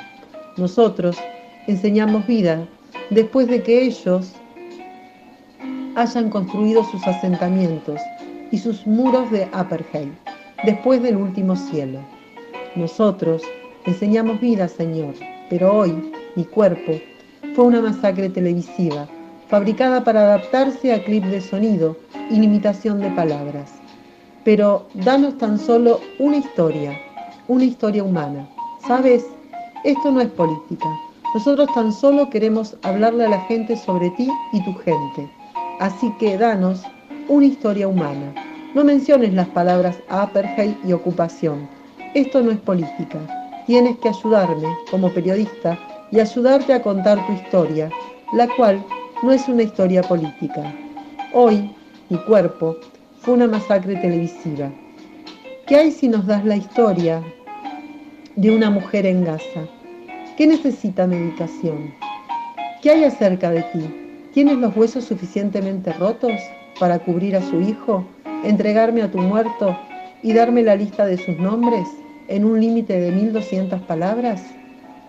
Nosotros 0.58 1.16
enseñamos 1.68 2.26
vida 2.26 2.68
después 3.08 3.46
de 3.46 3.62
que 3.62 3.86
ellos 3.86 4.34
hayan 5.94 6.28
construido 6.28 6.84
sus 6.84 7.06
asentamientos 7.06 7.98
y 8.52 8.58
sus 8.58 8.86
muros 8.86 9.28
de 9.32 9.48
apartheid, 9.52 10.10
después 10.64 11.02
del 11.02 11.16
último 11.16 11.56
cielo. 11.56 11.98
Nosotros 12.76 13.42
enseñamos 13.86 14.40
vida, 14.40 14.68
Señor, 14.68 15.14
pero 15.50 15.74
hoy 15.74 16.12
mi 16.36 16.44
cuerpo 16.44 16.92
fue 17.56 17.64
una 17.64 17.80
masacre 17.80 18.28
televisiva, 18.28 19.08
fabricada 19.48 20.04
para 20.04 20.20
adaptarse 20.20 20.92
a 20.92 21.02
clip 21.02 21.24
de 21.24 21.40
sonido 21.40 21.96
y 22.30 22.38
limitación 22.38 23.00
de 23.00 23.10
palabras. 23.10 23.72
Pero 24.44 24.86
danos 24.94 25.36
tan 25.38 25.58
solo 25.58 26.00
una 26.18 26.36
historia, 26.36 26.98
una 27.48 27.64
historia 27.64 28.04
humana. 28.04 28.48
¿Sabes? 28.86 29.26
Esto 29.84 30.10
no 30.10 30.20
es 30.20 30.28
política. 30.28 30.88
Nosotros 31.34 31.68
tan 31.74 31.92
solo 31.92 32.28
queremos 32.30 32.76
hablarle 32.82 33.24
a 33.24 33.30
la 33.30 33.40
gente 33.42 33.76
sobre 33.76 34.10
ti 34.10 34.28
y 34.52 34.64
tu 34.64 34.74
gente. 34.74 35.30
Así 35.80 36.12
que 36.18 36.36
danos 36.36 36.82
una 37.28 37.46
historia 37.46 37.88
humana. 37.88 38.34
No 38.74 38.84
menciones 38.84 39.32
las 39.32 39.48
palabras 39.48 39.98
apartheid 40.08 40.74
y 40.84 40.92
ocupación. 40.92 41.68
Esto 42.14 42.42
no 42.42 42.50
es 42.50 42.58
política. 42.58 43.18
Tienes 43.66 43.96
que 43.98 44.08
ayudarme 44.08 44.68
como 44.90 45.12
periodista 45.12 45.78
y 46.10 46.20
ayudarte 46.20 46.72
a 46.72 46.82
contar 46.82 47.24
tu 47.26 47.32
historia, 47.32 47.90
la 48.34 48.48
cual 48.56 48.84
no 49.22 49.32
es 49.32 49.46
una 49.48 49.62
historia 49.62 50.02
política. 50.02 50.74
Hoy, 51.32 51.70
mi 52.08 52.18
cuerpo 52.24 52.76
fue 53.20 53.34
una 53.34 53.46
masacre 53.46 53.96
televisiva. 53.96 54.70
¿Qué 55.66 55.76
hay 55.76 55.90
si 55.92 56.08
nos 56.08 56.26
das 56.26 56.44
la 56.44 56.56
historia 56.56 57.22
de 58.36 58.50
una 58.50 58.68
mujer 58.68 59.06
en 59.06 59.24
Gaza? 59.24 59.68
¿Qué 60.36 60.46
necesita 60.46 61.06
medicación? 61.06 61.94
¿Qué 62.82 62.90
hay 62.90 63.04
acerca 63.04 63.50
de 63.50 63.62
ti? 63.62 64.28
¿Tienes 64.34 64.58
los 64.58 64.76
huesos 64.76 65.04
suficientemente 65.04 65.92
rotos? 65.92 66.32
Para 66.78 66.98
cubrir 66.98 67.36
a 67.36 67.42
su 67.42 67.60
hijo, 67.60 68.04
entregarme 68.44 69.02
a 69.02 69.10
tu 69.10 69.18
muerto 69.18 69.76
y 70.22 70.32
darme 70.32 70.62
la 70.62 70.76
lista 70.76 71.06
de 71.06 71.18
sus 71.18 71.36
nombres 71.38 71.88
en 72.28 72.44
un 72.44 72.60
límite 72.60 73.00
de 73.00 73.12
1200 73.12 73.80
palabras? 73.82 74.42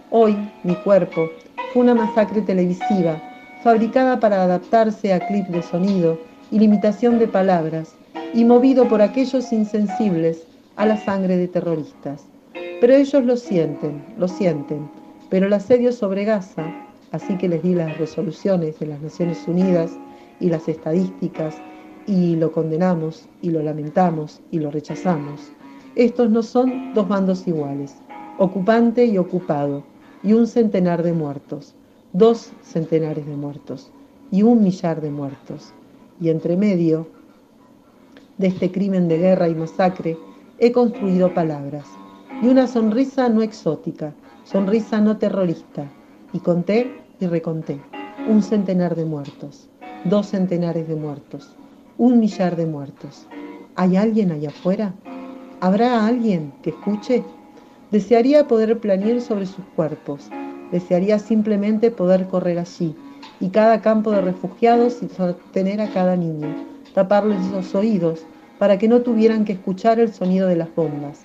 Hoy, 0.10 0.38
mi 0.64 0.76
cuerpo 0.76 1.30
fue 1.72 1.82
una 1.82 1.96
masacre 1.96 2.42
televisiva, 2.42 3.22
fabricada 3.64 4.20
para 4.20 4.44
adaptarse 4.44 5.14
a 5.14 5.26
clip 5.26 5.48
de 5.48 5.62
sonido 5.62 6.20
y 6.52 6.60
limitación 6.60 7.18
de 7.18 7.28
palabras, 7.28 7.96
y 8.34 8.46
movido 8.46 8.88
por 8.88 9.02
aquellos 9.02 9.52
insensibles 9.52 10.44
a 10.76 10.86
la 10.86 10.98
sangre 10.98 11.38
de 11.38 11.48
terroristas. 11.48 12.26
Pero 12.82 12.94
ellos 12.94 13.24
lo 13.24 13.38
sienten, 13.38 14.04
lo 14.18 14.28
sienten. 14.28 14.90
Pero 15.30 15.48
el 15.48 15.54
asedio 15.54 15.92
sobre 15.92 16.26
Gaza, 16.26 16.66
así 17.12 17.38
que 17.38 17.48
les 17.48 17.64
di 17.64 17.74
las 17.74 17.98
resoluciones 17.98 18.80
de 18.80 18.88
las 18.88 19.02
Naciones 19.02 19.48
Unidas 19.48 19.92
y 20.40 20.50
las 20.50 20.68
estadísticas, 20.68 21.56
y 22.06 22.36
lo 22.36 22.52
condenamos, 22.52 23.28
y 23.42 23.52
lo 23.52 23.62
lamentamos, 23.62 24.42
y 24.52 24.60
lo 24.60 24.72
rechazamos. 24.72 25.52
Estos 25.96 26.30
no 26.30 26.44
son 26.44 26.94
dos 26.94 27.08
bandos 27.08 27.48
iguales, 27.48 27.96
ocupante 28.38 29.06
y 29.06 29.18
ocupado, 29.18 29.84
y 30.24 30.34
un 30.34 30.48
centenar 30.48 31.04
de 31.04 31.14
muertos, 31.14 31.76
dos 32.14 32.52
centenares 32.62 33.26
de 33.26 33.36
muertos, 33.36 33.92
y 34.32 34.44
un 34.44 34.64
millar 34.64 35.02
de 35.02 35.12
muertos. 35.12 35.74
Y 36.20 36.30
entre 36.30 36.58
medio 36.58 37.08
de 38.38 38.48
este 38.48 38.72
crimen 38.72 39.08
de 39.08 39.18
guerra 39.18 39.50
y 39.50 39.56
masacre, 39.56 40.18
he 40.60 40.72
construido 40.72 41.34
palabras 41.34 41.86
y 42.42 42.48
una 42.48 42.68
sonrisa 42.68 43.30
no 43.30 43.42
exótica, 43.42 44.14
sonrisa 44.44 45.00
no 45.00 45.18
terrorista, 45.18 45.90
y 46.34 46.40
conté 46.40 47.02
y 47.20 47.28
reconté 47.28 47.80
un 48.28 48.42
centenar 48.42 48.96
de 48.96 49.06
muertos, 49.06 49.70
dos 50.06 50.28
centenares 50.28 50.88
de 50.88 50.96
muertos, 50.96 51.56
un 51.98 52.20
millar 52.20 52.56
de 52.58 52.66
muertos. 52.66 53.26
¿Hay 53.76 53.96
alguien 53.96 54.32
allá 54.32 54.50
afuera? 54.50 54.94
¿Habrá 55.62 56.06
alguien 56.06 56.52
que 56.62 56.72
escuche? 56.72 57.24
Desearía 57.90 58.48
poder 58.48 58.80
planear 58.80 59.22
sobre 59.22 59.46
sus 59.46 59.64
cuerpos, 59.76 60.30
desearía 60.72 61.20
simplemente 61.20 61.90
poder 61.90 62.28
correr 62.28 62.60
allí 62.60 62.96
y 63.40 63.50
cada 63.50 63.82
campo 63.82 64.12
de 64.12 64.22
refugiados 64.22 65.02
y 65.02 65.08
sostener 65.08 65.80
a 65.80 65.90
cada 65.92 66.18
niño, 66.18 66.54
taparles 66.94 67.46
los 67.52 67.74
oídos 67.74 68.26
para 68.60 68.78
que 68.78 68.90
no 68.90 69.02
tuvieran 69.02 69.46
que 69.46 69.54
escuchar 69.54 70.00
el 70.00 70.14
sonido 70.14 70.48
de 70.48 70.58
las 70.58 70.74
bombas, 70.76 71.22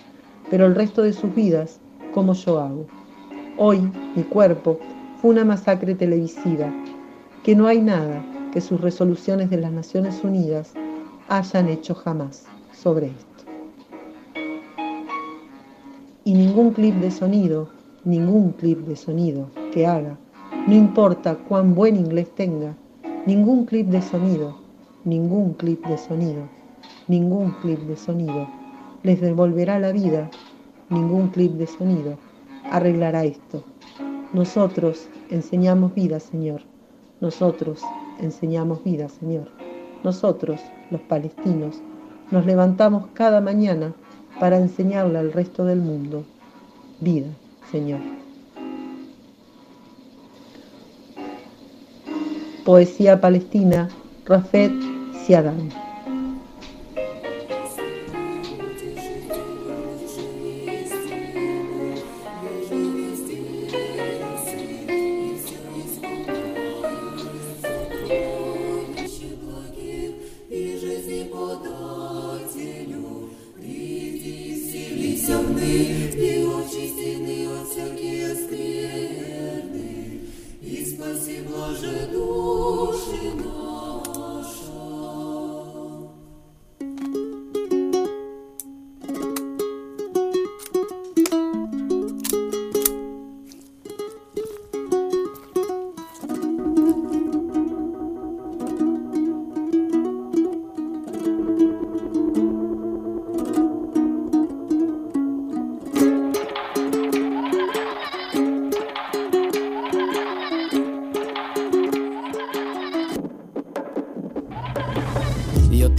pero 0.51 0.67
el 0.67 0.75
resto 0.75 1.03
de 1.03 1.13
sus 1.13 1.35
vidas, 1.35 1.81
como 2.13 2.35
yo 2.35 2.61
hago. 2.61 2.87
Hoy, 3.57 3.91
mi 4.15 4.23
cuerpo 4.23 4.79
fue 5.21 5.33
una 5.33 5.45
masacre 5.45 5.95
televisiva, 5.95 6.73
que 7.43 7.57
no 7.57 7.67
hay 7.67 7.81
nada 7.81 8.23
que 8.53 8.61
sus 8.61 8.81
resoluciones 8.81 9.51
de 9.51 9.59
las 9.59 9.73
Naciones 9.73 10.23
Unidas 10.25 10.73
hayan 11.29 11.69
hecho 11.69 11.95
jamás 11.95 12.47
sobre 12.73 13.07
esto. 13.07 13.45
Y 16.25 16.35
ningún 16.35 16.73
clip 16.73 16.95
de 16.97 17.11
sonido, 17.11 17.69
ningún 18.05 18.53
clip 18.53 18.81
de 18.81 18.97
sonido 18.97 19.49
que 19.73 19.87
haga, 19.87 20.19
no 20.67 20.75
importa 20.75 21.37
cuán 21.37 21.75
buen 21.75 21.97
inglés 21.97 22.29
tenga, 22.35 22.75
ningún 23.27 23.65
clip 23.65 23.89
de 23.89 24.03
sonido, 24.03 24.57
ningún 25.05 25.55
clip 25.55 25.85
de 25.87 25.97
sonido 25.97 26.59
ningún 27.09 27.53
clip 27.63 27.81
de 27.81 27.97
sonido 27.97 28.47
les 29.03 29.21
devolverá 29.21 29.79
la 29.79 29.93
vida, 29.93 30.31
ningún 30.91 31.29
clip 31.29 31.53
de 31.53 31.67
sonido 31.67 32.19
arreglará 32.71 33.25
esto. 33.25 33.65
Nosotros 34.33 35.09
enseñamos 35.31 35.95
vida, 35.95 36.21
Señor. 36.21 36.63
Nosotros 37.21 37.83
enseñamos 38.21 38.83
vida, 38.85 39.09
Señor. 39.09 39.49
Nosotros, 40.05 40.61
los 40.91 41.01
palestinos, 41.03 41.81
nos 42.31 42.47
levantamos 42.47 43.07
cada 43.15 43.41
mañana 43.41 43.93
para 44.39 44.59
enseñarle 44.59 45.19
al 45.19 45.33
resto 45.33 45.65
del 45.65 45.81
mundo 45.81 46.25
vida, 47.01 47.29
Señor. 47.71 48.01
Poesía 52.65 53.21
palestina, 53.21 53.89
Rafet 54.27 54.73
Siadam. 55.25 55.88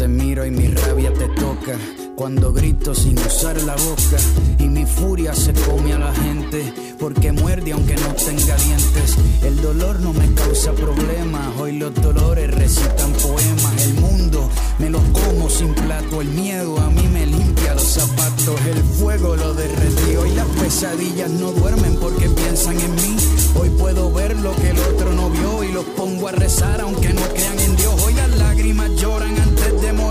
miro 0.09 0.45
y 0.45 0.51
mi 0.51 0.67
rabia 0.67 1.13
te 1.13 1.27
toca. 1.29 1.77
Cuando 2.15 2.51
grito 2.51 2.93
sin 2.93 3.17
usar 3.17 3.61
la 3.61 3.75
boca 3.75 4.17
y 4.59 4.67
mi 4.67 4.85
furia 4.85 5.33
se 5.33 5.53
come 5.53 5.93
a 5.93 5.99
la 5.99 6.13
gente 6.13 6.73
porque 6.99 7.31
muerde 7.31 7.71
aunque 7.71 7.95
no 7.95 8.13
tenga 8.13 8.57
dientes. 8.57 9.15
El 9.41 9.61
dolor 9.61 10.01
no 10.01 10.11
me 10.11 10.33
causa 10.33 10.73
problemas, 10.73 11.55
hoy 11.57 11.77
los 11.77 11.93
dolores 11.95 12.53
recitan 12.53 13.13
poemas. 13.13 13.87
El 13.87 13.93
mundo 14.01 14.49
me 14.79 14.89
los 14.89 15.01
como 15.01 15.49
sin 15.49 15.73
plato, 15.73 16.19
el 16.19 16.27
miedo 16.29 16.77
a 16.79 16.89
mí 16.89 17.07
me 17.07 17.25
limpia 17.25 17.73
los 17.73 17.83
zapatos. 17.83 18.59
El 18.65 18.83
fuego 18.83 19.37
lo 19.37 19.53
derretió 19.53 20.25
y 20.25 20.35
las 20.35 20.47
pesadillas 20.61 21.29
no 21.29 21.53
duermen 21.53 21.95
porque 22.01 22.27
piensan 22.27 22.77
en 22.81 22.95
mí. 22.95 23.15
Hoy 23.55 23.69
puedo 23.69 24.11
ver 24.11 24.37
lo 24.39 24.53
que 24.55 24.71
el 24.71 24.79
otro 24.79 25.13
no 25.13 25.29
vio 25.29 25.63
y 25.63 25.71
los 25.71 25.85
pongo 25.85 26.27
a 26.27 26.33
rezar 26.33 26.81
aunque 26.81 27.13
no 27.13 27.21
crean 27.29 27.59
en 27.59 27.75
Dios. 27.77 27.93
Hoy 28.03 28.13
las 28.13 28.29
lágrimas 28.37 28.91
lloran 28.95 29.39
a 29.39 29.48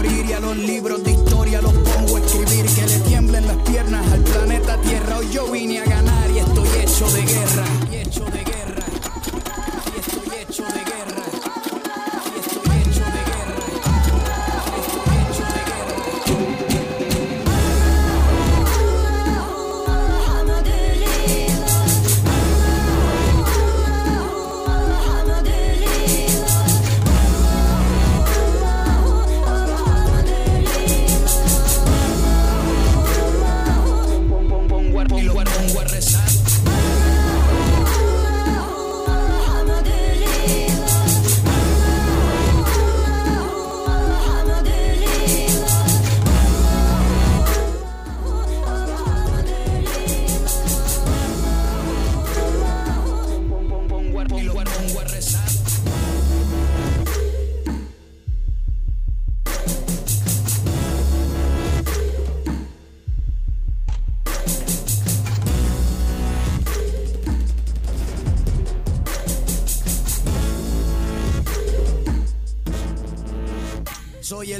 deliria, 0.08 0.40
los 0.40 0.56
libros 0.56 1.02
de 1.04 1.12
historia 1.12 1.60
los 1.60 1.72
pongo 1.72 2.16
a 2.16 2.20
escribir, 2.20 2.66
que 2.66 2.86
le 2.86 3.00
tiemblen 3.00 3.46
las 3.46 3.56
piernas 3.58 4.12
al 4.12 4.20
planeta 4.20 4.80
Tierra. 4.80 5.18
Hoy 5.18 5.28
yo 5.30 5.50
vine 5.50 5.80
a 5.80 5.84
ganar 5.84 6.30
y 6.30 6.38
estoy 6.38 6.68
hecho 6.80 7.10
de 7.10 7.22
guerra. 7.22 7.87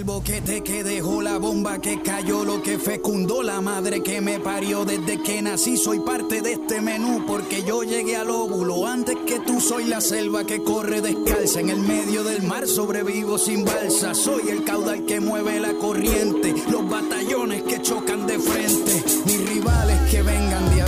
Boquete 0.08 0.62
que 0.62 0.82
dejó 0.82 1.20
la 1.20 1.36
bomba 1.36 1.82
que 1.82 2.00
cayó, 2.00 2.42
lo 2.42 2.62
que 2.62 2.78
fecundó 2.78 3.42
la 3.42 3.60
madre 3.60 4.02
que 4.02 4.22
me 4.22 4.40
parió 4.40 4.86
desde 4.86 5.22
que 5.22 5.42
nací. 5.42 5.76
Soy 5.76 6.00
parte 6.00 6.40
de 6.40 6.52
este 6.52 6.80
menú 6.80 7.26
porque 7.26 7.62
yo 7.62 7.82
llegué 7.82 8.16
al 8.16 8.30
óvulo 8.30 8.86
antes 8.86 9.16
que 9.26 9.38
tú. 9.40 9.60
Soy 9.60 9.84
la 9.84 10.00
selva 10.00 10.44
que 10.44 10.64
corre 10.64 11.02
descalza 11.02 11.60
en 11.60 11.68
el 11.68 11.80
medio 11.80 12.24
del 12.24 12.42
mar, 12.42 12.66
sobrevivo 12.66 13.36
sin 13.36 13.66
balsa. 13.66 14.14
Soy 14.14 14.48
el 14.48 14.64
caudal 14.64 15.04
que 15.04 15.20
mueve 15.20 15.60
la 15.60 15.74
corriente, 15.74 16.54
los 16.70 16.88
batallones 16.88 17.62
que 17.64 17.82
chocan 17.82 18.26
de 18.26 18.38
frente, 18.38 19.04
mis 19.26 19.50
rivales 19.50 20.00
que 20.10 20.22
vengan 20.22 20.74
de 20.74 20.84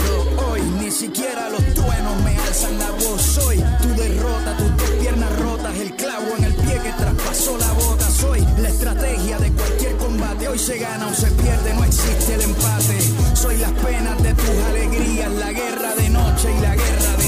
hoy. 0.51 0.63
Ni 0.83 0.91
siquiera 0.91 1.51
los 1.51 1.75
truenos 1.75 2.23
me 2.25 2.39
alzan 2.39 2.79
la 2.79 2.91
voz. 2.93 3.50
Se 10.61 10.79
gana 10.79 11.07
o 11.07 11.15
se 11.15 11.31
pierde, 11.31 11.73
no 11.73 11.85
existe 11.85 12.35
el 12.35 12.43
empate. 12.43 13.01
Soy 13.35 13.57
las 13.57 13.73
penas 13.73 14.23
de 14.23 14.35
tus 14.35 14.65
alegrías, 14.69 15.33
la 15.33 15.53
guerra 15.53 15.95
de 15.95 16.11
noche 16.11 16.49
y 16.55 16.61
la 16.61 16.77
guerra 16.77 17.17
de 17.17 17.20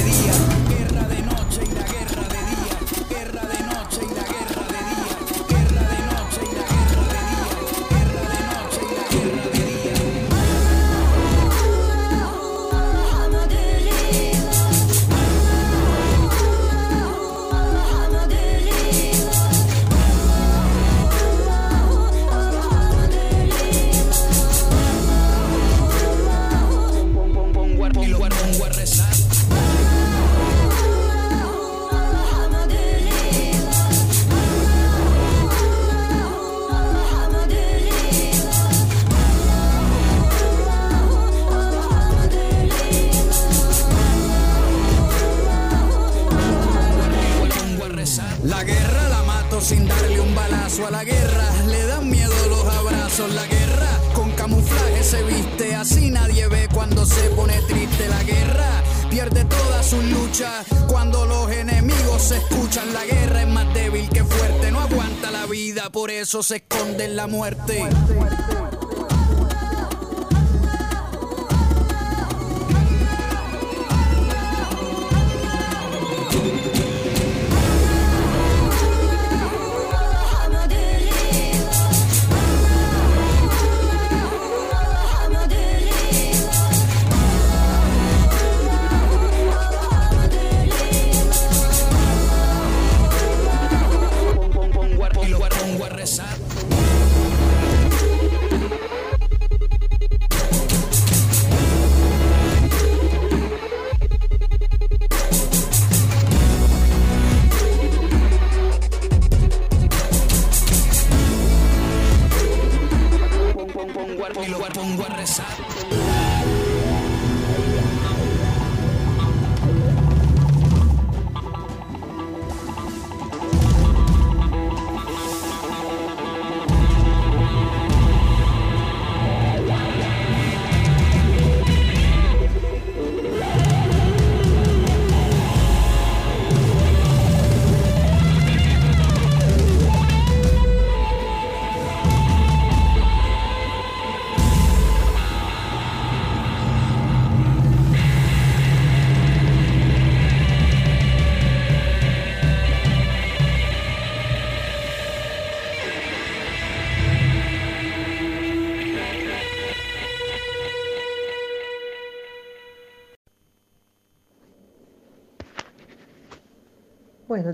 lucha. 60.01 60.64
Cuando 60.88 61.26
los 61.26 61.51
enemigos 61.51 62.22
se 62.22 62.36
escuchan. 62.38 62.93
La 62.93 63.05
guerra 63.05 63.43
es 63.43 63.49
más 63.49 63.72
débil 63.74 64.09
que 64.09 64.24
fuerte. 64.24 64.70
No 64.70 64.80
aguanta 64.80 65.30
la 65.30 65.47
vida, 65.47 65.90
por 65.90 66.11
eso 66.11 66.43
se 66.43 66.57
esconde 66.57 67.05
en 67.05 67.16
la 67.16 67.26
muerte. 67.26 67.88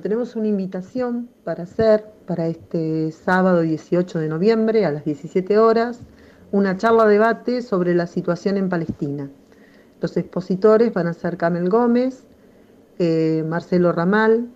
Tenemos 0.00 0.36
una 0.36 0.48
invitación 0.48 1.28
para 1.44 1.64
hacer 1.64 2.04
para 2.26 2.46
este 2.46 3.10
sábado 3.12 3.60
18 3.62 4.18
de 4.18 4.28
noviembre 4.28 4.84
a 4.84 4.90
las 4.92 5.04
17 5.04 5.58
horas 5.58 6.00
una 6.52 6.76
charla 6.76 7.06
debate 7.06 7.62
sobre 7.62 7.94
la 7.94 8.06
situación 8.06 8.56
en 8.56 8.68
Palestina. 8.68 9.30
Los 10.00 10.16
expositores 10.16 10.92
van 10.92 11.06
a 11.08 11.12
ser 11.14 11.36
Camel 11.36 11.68
Gómez, 11.68 12.24
eh, 12.98 13.44
Marcelo 13.46 13.92
Ramal, 13.92 14.48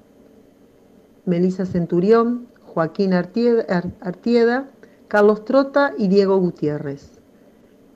Melisa 1.26 1.66
Centurión, 1.66 2.46
Joaquín 2.64 3.12
Artieda, 3.14 3.64
Ar- 3.68 3.92
Artieda, 4.00 4.68
Carlos 5.08 5.44
Trota 5.44 5.92
y 5.98 6.08
Diego 6.08 6.38
Gutiérrez. 6.38 7.18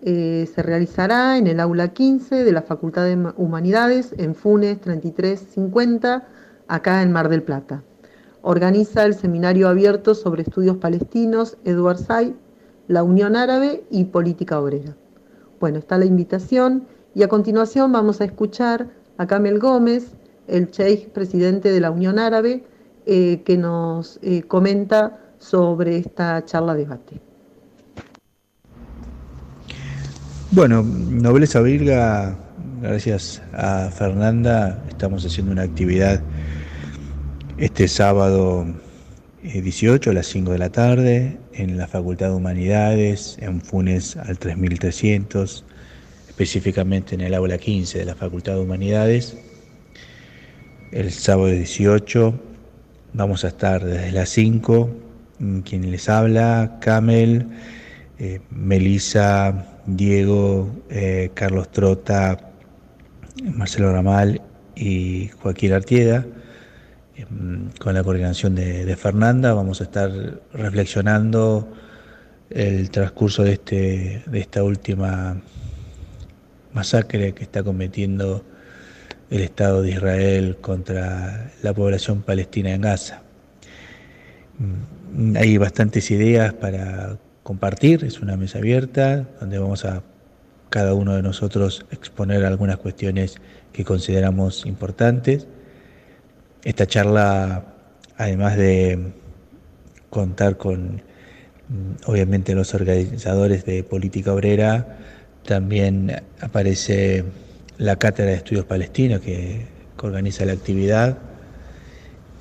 Eh, 0.03 0.49
se 0.55 0.63
realizará 0.63 1.39
en 1.39 1.47
el 1.47 1.59
aula 1.59 1.89
15 1.89 2.45
de 2.45 2.53
la 2.53 2.63
Facultad 2.63 3.05
de 3.05 3.17
Ma- 3.17 3.35
Humanidades 3.37 4.15
en 4.19 4.35
Funes 4.35 4.81
3350, 4.81 6.27
acá 6.69 7.03
en 7.03 7.13
Mar 7.13 7.29
del 7.29 7.43
Plata. 7.43 7.83
Organiza 8.43 9.05
el 9.05 9.15
Seminario 9.15 9.69
Abierto 9.69 10.15
sobre 10.15 10.43
Estudios 10.43 10.77
Palestinos 10.77 11.57
Eduard 11.65 11.99
Say, 11.99 12.35
la 12.89 13.03
Unión 13.03 13.37
Árabe 13.37 13.85
y 13.91 14.05
Política 14.05 14.61
Obrera. 14.61 14.97
Bueno, 15.59 15.79
está 15.79 15.99
la 15.99 16.05
invitación 16.05 16.87
y 17.15 17.23
a 17.23 17.29
continuación 17.29 17.91
vamos 17.93 18.21
a 18.21 18.25
escuchar 18.25 18.89
a 19.19 19.27
Kamel 19.27 19.59
Gómez, 19.59 20.13
el 20.47 20.71
sheikh 20.71 21.11
presidente 21.11 21.73
de 21.73 21.81
la 21.81 21.91
Unión 21.91 22.19
Árabe, 22.19 22.65
eh, 23.07 23.43
que 23.45 23.57
nos 23.57 24.19
eh, 24.23 24.43
comenta 24.43 25.19
sobre 25.39 25.99
esta 25.99 26.45
charla 26.45 26.75
debate. 26.75 27.21
Bueno, 30.51 30.83
Nobleza 30.83 31.61
Virga, 31.61 32.37
gracias 32.87 33.43
a 33.53 33.91
Fernanda, 33.91 34.81
estamos 34.89 35.27
haciendo 35.27 35.51
una 35.51 35.63
actividad 35.63 36.21
este 37.59 37.89
sábado 37.89 38.65
eh, 39.43 39.61
18 39.61 40.11
a 40.11 40.13
las 40.13 40.27
5 40.29 40.53
de 40.53 40.59
la 40.59 40.71
tarde 40.71 41.37
en 41.53 41.79
la 41.79 41.89
Facultad 41.89 42.29
de 42.29 42.35
Humanidades, 42.35 43.39
en 43.41 43.61
Funes 43.61 44.17
al 44.17 44.39
3300, 44.39 45.65
específicamente 46.29 47.17
en 47.17 47.23
el 47.23 47.35
aula 47.35 47.59
15 47.59 47.99
de 47.99 48.05
la 48.05 48.15
Facultad 48.15 48.55
de 48.55 48.61
Humanidades. 48.61 49.37
El 50.93 51.11
sábado 51.11 51.49
18 51.49 52.35
vamos 53.15 53.45
a 53.45 53.49
estar 53.49 53.85
desde 53.85 54.13
las 54.13 54.29
5, 54.29 54.91
mm, 55.41 55.59
quien 55.61 55.91
les 55.91 56.09
habla, 56.09 56.79
Camel, 56.81 57.49
eh, 58.21 58.41
Melisa, 58.51 59.67
Diego, 59.87 60.71
eh, 60.89 61.31
Carlos 61.35 61.73
Trota, 61.73 62.53
Marcelo 63.45 63.93
Ramal 63.93 64.41
y 64.75 65.29
Joaquín 65.41 65.73
Artieda. 65.73 66.25
em, 67.17 67.71
con 67.79 67.95
la 67.95 68.03
coordinación 68.05 68.55
de, 68.55 68.95
Fernanda, 68.97 69.55
vamos 69.55 69.81
a 69.81 69.85
estar 69.85 70.11
reflexionando 70.53 71.67
el 72.51 72.91
transcurso 72.91 73.43
de, 73.43 73.53
este, 73.53 74.23
de 74.27 74.39
esta 74.39 74.63
última 74.63 75.41
masacre 76.75 77.33
que 77.33 77.43
está 77.45 77.63
cometiendo 77.63 78.45
el 79.31 79.41
Estado 79.41 79.83
de 79.83 79.93
Israel 79.93 80.59
contra 80.61 81.53
la 81.63 81.73
población 81.73 82.23
palestina 82.23 82.73
en 82.75 82.83
Gaza. 82.83 83.23
Mm, 84.59 85.37
hay 85.37 85.57
bastantes 85.57 86.11
ideas 86.11 86.53
para 86.53 87.19
compartir, 87.43 88.05
es 88.05 88.21
una 88.21 88.37
mesa 88.37 88.59
abierta 88.59 89.27
donde 89.41 89.59
vamos 89.59 89.85
a 89.85 90.03
cada 90.71 90.95
uno 90.95 91.15
de 91.15 91.23
nosotros 91.23 91.87
exponer 91.91 92.45
algunas 92.45 92.79
cuestiones 92.79 93.37
que 93.73 93.85
consideramos 93.85 94.67
importantes. 94.67 95.47
Esta 96.65 96.87
charla, 96.87 97.65
además 98.17 98.57
de 98.57 99.13
contar 100.11 100.57
con, 100.57 101.03
mm, 101.69 102.07
obviamente, 102.07 102.55
los 102.55 102.75
organizadores 102.75 103.65
de 103.65 103.85
política 103.85 104.33
obrera, 104.33 104.99
también 105.45 106.23
aparece 106.41 107.25
la 107.79 107.97
Cátedra 107.97 108.33
de 108.33 108.39
Estudios 108.39 108.65
Palestinos 108.65 109.21
que, 109.21 109.75
organiza 110.03 110.45
la 110.45 110.53
actividad 110.53 111.17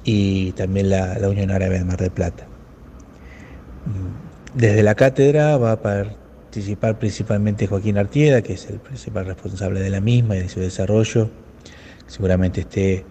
y 0.04 0.52
también 0.52 0.90
la, 0.90 1.18
la 1.18 1.30
Unión 1.30 1.52
Árabe 1.52 1.80
de 1.80 1.86
Mar 1.86 1.98
del 1.98 2.12
Plata. 2.12 2.46
Mm, 3.86 4.58
desde 4.60 4.84
la 4.84 4.96
cátedra 4.96 5.58
va 5.58 5.74
a 5.74 5.82
participar 6.56 6.98
principalmente 6.98 7.68
Joaquín 7.68 7.98
Artieda, 7.98 8.42
que 8.42 8.54
es 8.54 8.70
el 8.70 8.80
principal 8.80 9.26
responsable 9.26 9.82
de 9.82 9.90
la 9.90 10.00
misma 10.00 10.38
y 10.38 10.40
de 10.40 10.48
su 10.48 10.62
desarrollo. 10.62 11.30
Seguramente 12.08 12.62
esté 12.62 13.04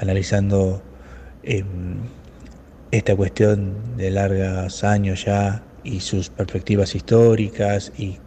analizando 0.00 0.82
em, 1.44 1.98
esta 2.90 3.14
cuestión 3.14 3.96
de 3.96 4.10
largos 4.10 4.82
años 4.82 5.24
ya 5.24 5.62
y 5.84 6.00
sus 6.00 6.28
perspectivas 6.28 6.96
históricas 6.96 7.92
y 7.96 8.18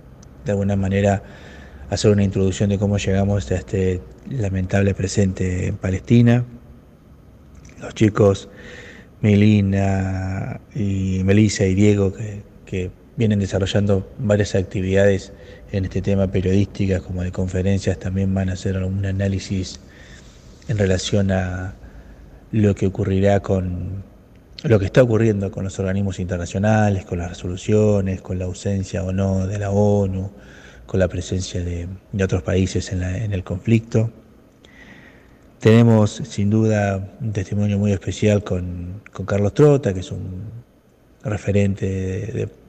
de 0.46 0.52
alguna 0.54 0.78
manera 0.78 1.22
hacer 1.90 2.10
una 2.12 2.24
introducción 2.24 2.70
de 2.70 2.80
cómo 2.80 2.98
llegamos 2.98 3.52
a 3.52 3.56
este 3.56 4.00
lamentable 4.30 4.94
presente 4.94 5.68
en 5.68 5.76
Palestina. 5.76 6.46
Los 7.82 7.94
chicos 7.94 8.48
Melina 9.20 10.62
y 10.74 11.24
Melissa 11.26 11.66
y 11.66 11.76
Diego 11.76 12.14
que, 12.66 12.90
vienen 13.22 13.38
desarrollando 13.38 14.12
varias 14.18 14.56
actividades 14.56 15.32
en 15.72 15.86
este 15.86 16.02
tema 16.02 16.26
periodísticas 16.26 17.04
como 17.04 17.22
de 17.22 17.32
conferencias 17.32 18.00
también 18.00 18.34
van 18.34 18.50
a 18.50 18.54
hacer 18.54 18.76
algún 18.76 19.06
análisis 19.06 19.80
en 20.68 20.80
relación 20.80 21.30
a 21.30 21.76
lo 22.52 22.74
que 22.74 22.88
ocurrirá 22.88 23.40
con 23.40 24.04
lo 24.64 24.80
que 24.80 24.86
está 24.86 25.04
ocurriendo 25.04 25.52
con 25.52 25.64
los 25.64 25.78
organismos 25.78 26.20
internacionales, 26.20 27.06
con 27.06 27.20
las 27.20 27.30
resoluciones, 27.30 28.22
con 28.22 28.40
la 28.40 28.46
ausencia 28.46 29.04
o 29.04 29.12
no 29.12 29.46
de 29.46 29.60
la 29.60 29.70
ONU, 29.70 30.32
con 30.88 31.00
la 31.00 31.08
presencia 31.08 31.64
de, 31.64 31.88
otros 32.24 32.42
países 32.42 32.92
en, 32.92 33.04
el 33.04 33.44
conflicto. 33.44 34.10
Tenemos 35.60 36.24
sin 36.24 36.50
duda 36.50 37.08
un 37.22 37.34
testimonio 37.34 37.78
muy 37.78 37.92
especial 37.92 38.44
con, 38.44 39.04
Carlos 39.28 39.54
Trota, 39.54 39.94
que 39.94 40.00
es 40.00 40.12
un 40.12 40.42
referente 41.24 41.86
de, 41.86 42.61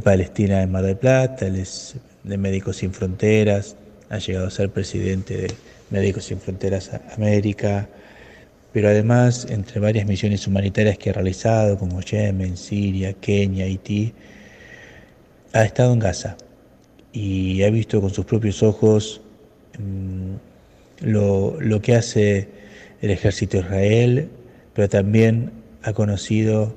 Palestina 0.00 0.62
en 0.62 0.70
Mar 0.70 0.84
del 0.84 0.96
Plata, 0.96 1.46
de 1.46 2.38
Médicos 2.38 2.76
Sin 2.78 2.92
Fronteras, 2.92 3.76
ha 4.08 4.18
llegado 4.18 4.46
a 4.46 4.50
ser 4.50 4.70
presidente 4.70 5.36
de 5.36 5.54
Médicos 5.90 6.24
Sin 6.24 6.40
Fronteras 6.40 6.90
América, 7.14 7.88
pero 8.72 8.88
además 8.88 9.46
entre 9.48 9.80
varias 9.80 10.06
misiones 10.06 10.46
humanitarias 10.46 10.98
que 10.98 11.10
ha 11.10 11.12
realizado, 11.14 11.78
como 11.78 12.00
Yemen, 12.00 12.56
Siria, 12.56 13.12
Kenia, 13.14 13.64
Haití, 13.64 14.12
ha 15.52 15.64
estado 15.64 15.92
en 15.92 15.98
Gaza 15.98 16.36
y 17.12 17.62
ha 17.62 17.70
visto 17.70 18.00
con 18.00 18.10
sus 18.10 18.26
propios 18.26 18.62
ojos 18.62 19.22
mm, 19.78 20.34
lo, 21.06 21.80
que 21.80 21.94
hace 21.94 22.48
el 23.00 23.10
ejército 23.10 23.56
de 23.56 23.62
Israel, 23.62 24.28
pero 24.74 24.88
también 24.88 25.50
ha 25.82 25.92
conocido 25.92 26.74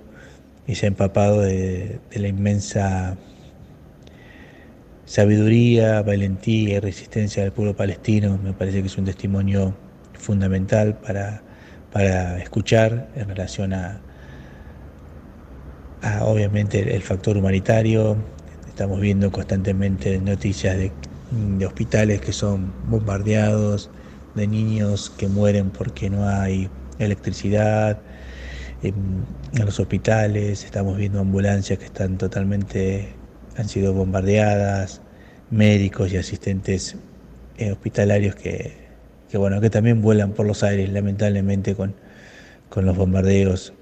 y 0.70 0.76
se 0.76 0.86
ha 0.86 0.90
empapado 0.90 1.42
de, 1.42 2.00
de 2.12 2.20
la 2.20 2.28
inmensa 2.28 3.18
sabiduría, 5.06 6.02
valentía 6.04 6.78
y 6.78 6.80
resistencia 6.80 7.44
del 7.44 7.52
pueblo 7.52 7.76
palestino. 7.76 8.40
Me 8.44 8.54
parece 8.54 8.82
que 8.82 8.88
es 8.88 8.98
un 8.98 9.06
testimonio 9.06 9.76
fundamental 10.14 10.98
para 11.00 11.42
para 11.92 12.38
escuchar 12.40 13.08
en 13.16 13.28
relación 13.28 13.74
a, 13.74 14.02
obviamente 16.22 16.96
el 16.96 17.02
factor 17.02 17.38
humanitario. 17.38 18.18
Estamos 18.68 19.00
viendo 19.00 19.32
constantemente 19.32 20.20
noticias 20.20 20.78
de, 20.78 20.92
hospitales 21.66 22.22
que 22.22 22.34
son 22.34 22.74
bombardeados, 22.88 23.90
de 24.36 24.48
niños 24.48 25.10
que 25.12 25.28
mueren 25.28 25.70
porque 25.70 26.10
no 26.10 26.28
hay 26.28 26.70
electricidad 26.98 28.00
en, 28.84 29.26
los 29.54 29.80
hospitales, 29.80 30.64
estamos 30.64 30.98
viendo 30.98 31.20
ambulancias 31.20 31.80
que 31.80 31.86
están 31.86 32.18
totalmente, 32.18 33.10
han 33.58 33.68
sido 33.68 33.94
bombardeadas, 33.94 35.02
médicos 35.50 36.12
y 36.14 36.18
asistentes 36.18 36.96
eh, 37.58 37.72
hospitalarios 37.72 38.36
que 38.36 38.90
que 39.30 39.38
bueno, 39.38 39.62
que 39.62 39.70
también 39.70 40.02
vuelan 40.02 40.34
por 40.34 40.46
los 40.46 40.64
aires, 40.64 40.92
lamentablemente, 40.92 41.76
con, 41.76 41.94
con 42.70 42.86
los 42.86 42.98
bombardeos 42.98 43.74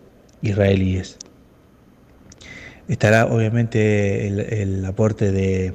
israelíes. 0.42 1.18
Estará 2.88 3.26
obviamente 3.26 4.28
el, 4.28 4.86
aporte 4.86 5.32
de, 5.32 5.74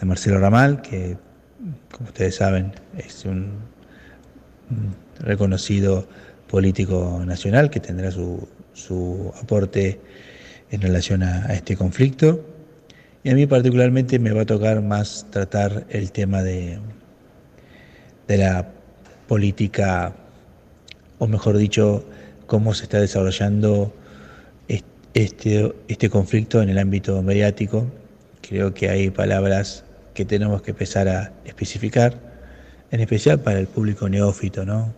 de, 0.00 0.06
Marcelo 0.06 0.38
Ramal, 0.38 0.82
que 0.82 1.16
como 1.92 2.08
ustedes 2.08 2.36
saben 2.36 2.72
es 2.96 3.24
un, 3.24 3.58
reconocido 5.20 6.08
político 6.48 7.22
nacional 7.26 7.70
que 7.70 7.80
tendrá 7.80 8.10
su, 8.10 8.48
su 8.72 9.32
aporte 9.40 10.00
en 10.70 10.80
relación 10.80 11.22
a, 11.22 11.52
este 11.54 11.76
conflicto. 11.76 12.44
Y 13.24 13.30
a 13.30 13.34
mí 13.34 13.46
particularmente 13.46 14.18
me 14.18 14.30
va 14.30 14.42
a 14.42 14.46
tocar 14.46 14.82
más 14.82 15.26
tratar 15.30 15.86
el 15.90 16.12
tema 16.12 16.42
de, 16.42 16.78
de 18.28 18.38
la 18.38 18.68
política, 19.26 20.14
o 21.18 21.26
mejor 21.26 21.56
dicho, 21.56 22.04
cómo 22.46 22.74
se 22.74 22.84
está 22.84 23.00
desarrollando 23.00 23.92
este, 25.14 25.74
este 25.88 26.10
conflicto 26.10 26.62
en 26.62 26.68
el 26.68 26.78
ámbito 26.78 27.20
mediático. 27.22 27.90
Creo 28.42 28.74
que 28.74 28.90
hay 28.90 29.10
palabras 29.10 29.84
que 30.14 30.24
tenemos 30.24 30.62
que 30.62 30.70
empezar 30.72 31.08
a 31.08 31.32
especificar, 31.44 32.20
en 32.90 33.00
especial 33.00 33.40
para 33.40 33.58
el 33.58 33.66
público 33.66 34.08
neófito, 34.08 34.64
¿no? 34.64 34.92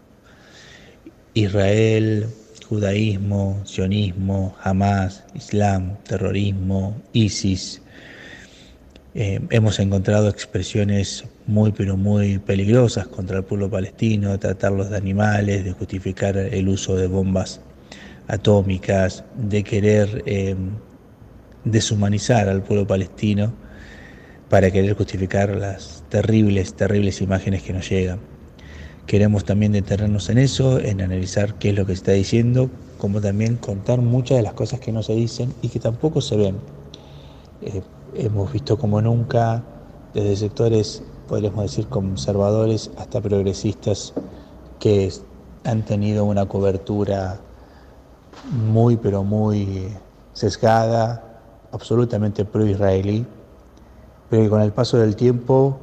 Israel, 1.35 2.27
judaísmo, 2.69 3.61
sionismo, 3.65 4.55
Hamas, 4.63 5.25
Islam, 5.35 5.97
terrorismo, 6.05 6.97
ISIS. 7.13 7.81
Eh, 9.15 9.41
hemos 9.51 9.79
encontrado 9.79 10.29
expresiones 10.29 11.25
muy 11.47 11.73
pero 11.73 11.97
muy 11.97 12.39
peligrosas 12.39 13.07
contra 13.09 13.39
el 13.39 13.45
pueblo 13.45 13.71
palestino, 13.71 14.33
de 14.33 14.39
tratarlos 14.39 14.91
de 14.91 14.97
animales, 14.97 15.65
de 15.65 15.73
justificar 15.73 16.37
el 16.37 16.69
uso 16.69 16.95
de 16.95 17.07
bombas 17.07 17.61
atómicas, 18.29 19.25
de 19.35 19.65
querer 19.65 20.23
eh, 20.27 20.55
deshumanizar 21.65 22.49
al 22.49 22.63
pueblo 22.63 22.87
palestino 22.87 23.53
para 24.51 24.71
querer 24.71 24.95
justificar 24.95 25.57
las 25.57 26.05
terribles, 26.09 26.75
terribles 26.75 27.21
imágenes 27.21 27.63
que 27.63 27.73
nos 27.73 27.89
llegan. 27.89 28.38
Queremos 29.09 29.45
también 29.45 29.73
detenernos 29.73 30.29
en 30.29 30.39
eso, 30.39 30.79
en 30.79 31.01
analizar 31.01 31.55
qué 31.55 31.71
es 31.71 31.75
lo 31.75 31.85
que 31.85 31.95
está 31.95 32.13
diciendo, 32.13 32.71
como 32.99 33.21
también 33.21 33.57
contar 33.57 34.01
muchas 34.01 34.37
de 34.37 34.45
las 34.45 34.53
cosas 34.53 34.79
que 34.79 34.93
no 34.93 35.03
se 35.03 35.15
dicen 35.15 35.53
y 35.63 35.71
que 35.71 35.81
tampoco 35.81 36.21
se 36.21 36.37
ven. 36.37 36.57
Eh, 37.63 37.83
hemos 38.15 38.53
visto 38.53 38.79
como 38.79 39.03
nunca 39.03 39.65
desde 40.15 40.37
sectores 40.37 41.03
podríamos 41.29 41.63
decir, 41.63 41.87
conservadores 41.87 42.91
hasta 42.97 43.21
progresistas 43.21 44.15
que 44.81 45.13
han 45.65 45.85
tenido 45.85 46.25
una 46.25 46.47
cobertura 46.47 47.39
muy, 48.51 48.97
pero 48.97 49.23
muy 49.23 49.89
sesgada, 50.33 51.41
absolutamente 51.71 52.45
pro-israelí, 52.45 53.27
pero 54.31 54.43
que 54.43 54.49
con 54.49 54.63
el 54.63 54.73
paso 54.73 54.97
del 54.97 55.17
tiempo 55.17 55.79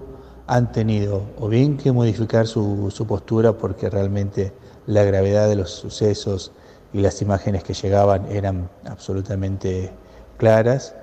han 0.48 0.72
tenido 0.72 1.24
o 1.40 1.48
bien 1.48 1.78
que 1.78 1.92
modificar 1.92 2.48
su, 2.48 2.92
su, 2.92 3.08
postura 3.08 3.54
porque 3.54 3.90
realmente 3.90 4.54
la 4.86 5.04
gravedad 5.04 5.48
de 5.48 5.56
los 5.56 5.72
sucesos 5.72 6.52
y 6.94 7.02
las 7.02 7.22
imágenes 7.22 7.64
que 7.64 7.74
llegaban 7.74 8.32
eran 8.32 8.70
absolutamente 8.86 9.92
claras, 10.38 10.96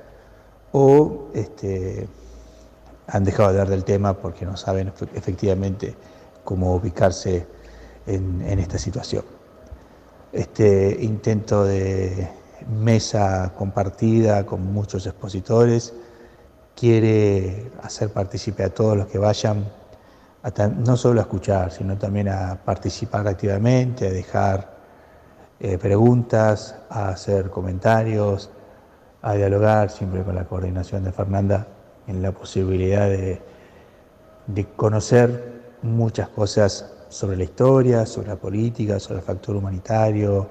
o 0.73 1.29
este, 1.35 2.09
han 3.07 3.25
dejado 3.25 3.53
de 3.53 3.61
hablar 3.61 3.69
del 3.69 3.85
tema 3.85 4.15
porque 4.15 4.47
no 4.47 4.57
saben 4.57 4.93
efectivamente 5.15 5.95
cómo 6.45 6.75
ubicarse 6.75 7.47
en, 8.07 8.43
esta 8.59 8.79
situación. 8.79 9.25
este 10.33 10.97
intento 11.01 11.65
de 11.65 12.29
mesa 12.81 13.53
compartida 13.57 14.47
con 14.47 14.73
muchos 14.73 15.07
expositores, 15.07 15.93
quiere 16.77 17.71
hacer 17.83 18.11
partícipe 18.11 18.65
a 18.65 18.71
todos 18.71 18.97
los 18.97 19.07
que 19.07 19.19
vayan, 19.19 19.65
no 20.79 20.97
solo 20.97 21.21
a 21.21 21.23
escuchar, 21.23 21.71
sino 21.71 21.97
también 21.97 22.29
a 22.29 22.59
participar 22.65 23.29
activamente, 23.29 24.09
a 24.09 24.11
dejar 24.11 24.73
eh, 25.61 25.79
preguntas, 25.79 26.75
a 26.91 27.11
hacer 27.11 27.51
comentarios, 27.51 28.51
a 29.23 29.35
dialogar 29.35 29.91
siempre 29.91 30.25
con 30.25 30.35
la 30.35 30.45
coordinación 30.45 31.05
de 31.05 31.13
Fernanda 31.13 31.69
en 32.09 32.21
la 32.21 32.33
posibilidad 32.33 33.09
de, 33.09 33.41
conocer 34.75 35.63
muchas 35.83 36.29
cosas 36.29 36.93
sobre 37.09 37.37
la 37.37 37.45
historia, 37.45 38.05
sobre 38.07 38.29
la 38.29 38.37
política, 38.37 38.99
sobre 38.99 39.21
el 39.21 39.25
factor 39.25 39.55
humanitario, 39.55 40.49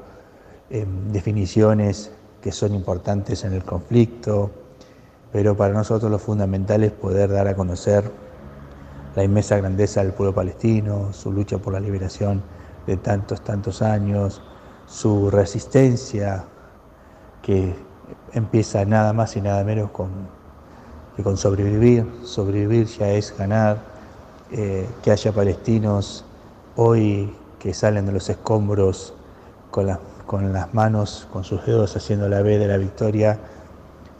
em, 0.69 1.11
definiciones 1.11 2.11
que 2.41 2.53
son 2.53 2.73
importantes 2.73 3.43
en 3.43 3.53
el 3.53 3.63
conflicto, 3.63 4.49
pero 5.31 5.55
para 5.55 5.73
nosotros 5.73 6.11
lo 6.11 6.19
fundamental 6.19 6.83
es 6.83 6.91
poder 6.91 7.31
dar 7.31 7.47
a 7.47 7.55
conocer 7.55 8.11
la 9.15 9.23
inmensa 9.23 9.57
grandeza 9.57 10.03
del 10.03 10.13
pueblo 10.13 10.33
palestino, 10.33 11.11
su 11.13 11.31
lucha 11.31 11.57
por 11.57 11.73
la 11.73 11.79
liberación 11.79 12.41
de 12.87 12.97
tantos, 12.97 13.41
tantos 13.41 13.81
años, 13.81 14.41
su 14.87 15.29
resistencia 15.29 16.45
que 17.41 17.75
empieza 18.33 18.85
nada 18.85 19.13
más 19.13 19.35
y 19.35 19.41
nada 19.41 19.63
menos 19.63 19.91
con, 19.91 20.09
que 21.15 21.23
con 21.23 21.37
sobrevivir. 21.37 22.05
Sobrevivir 22.23 22.87
ya 22.87 23.09
es 23.09 23.35
ganar, 23.37 23.77
eh, 24.51 24.87
que 25.01 25.11
haya 25.11 25.31
palestinos 25.31 26.25
hoy 26.75 27.35
que 27.59 27.73
salen 27.73 28.05
de 28.05 28.11
los 28.11 28.29
escombros 28.29 29.13
con, 29.69 29.97
con 30.25 30.51
las 30.51 30.73
manos, 30.73 31.27
con 31.31 31.43
sus 31.43 31.65
dedos 31.65 31.95
haciendo 31.95 32.27
la 32.27 32.41
B 32.41 32.57
de 32.57 32.67
la 32.67 32.77
victoria, 32.77 33.39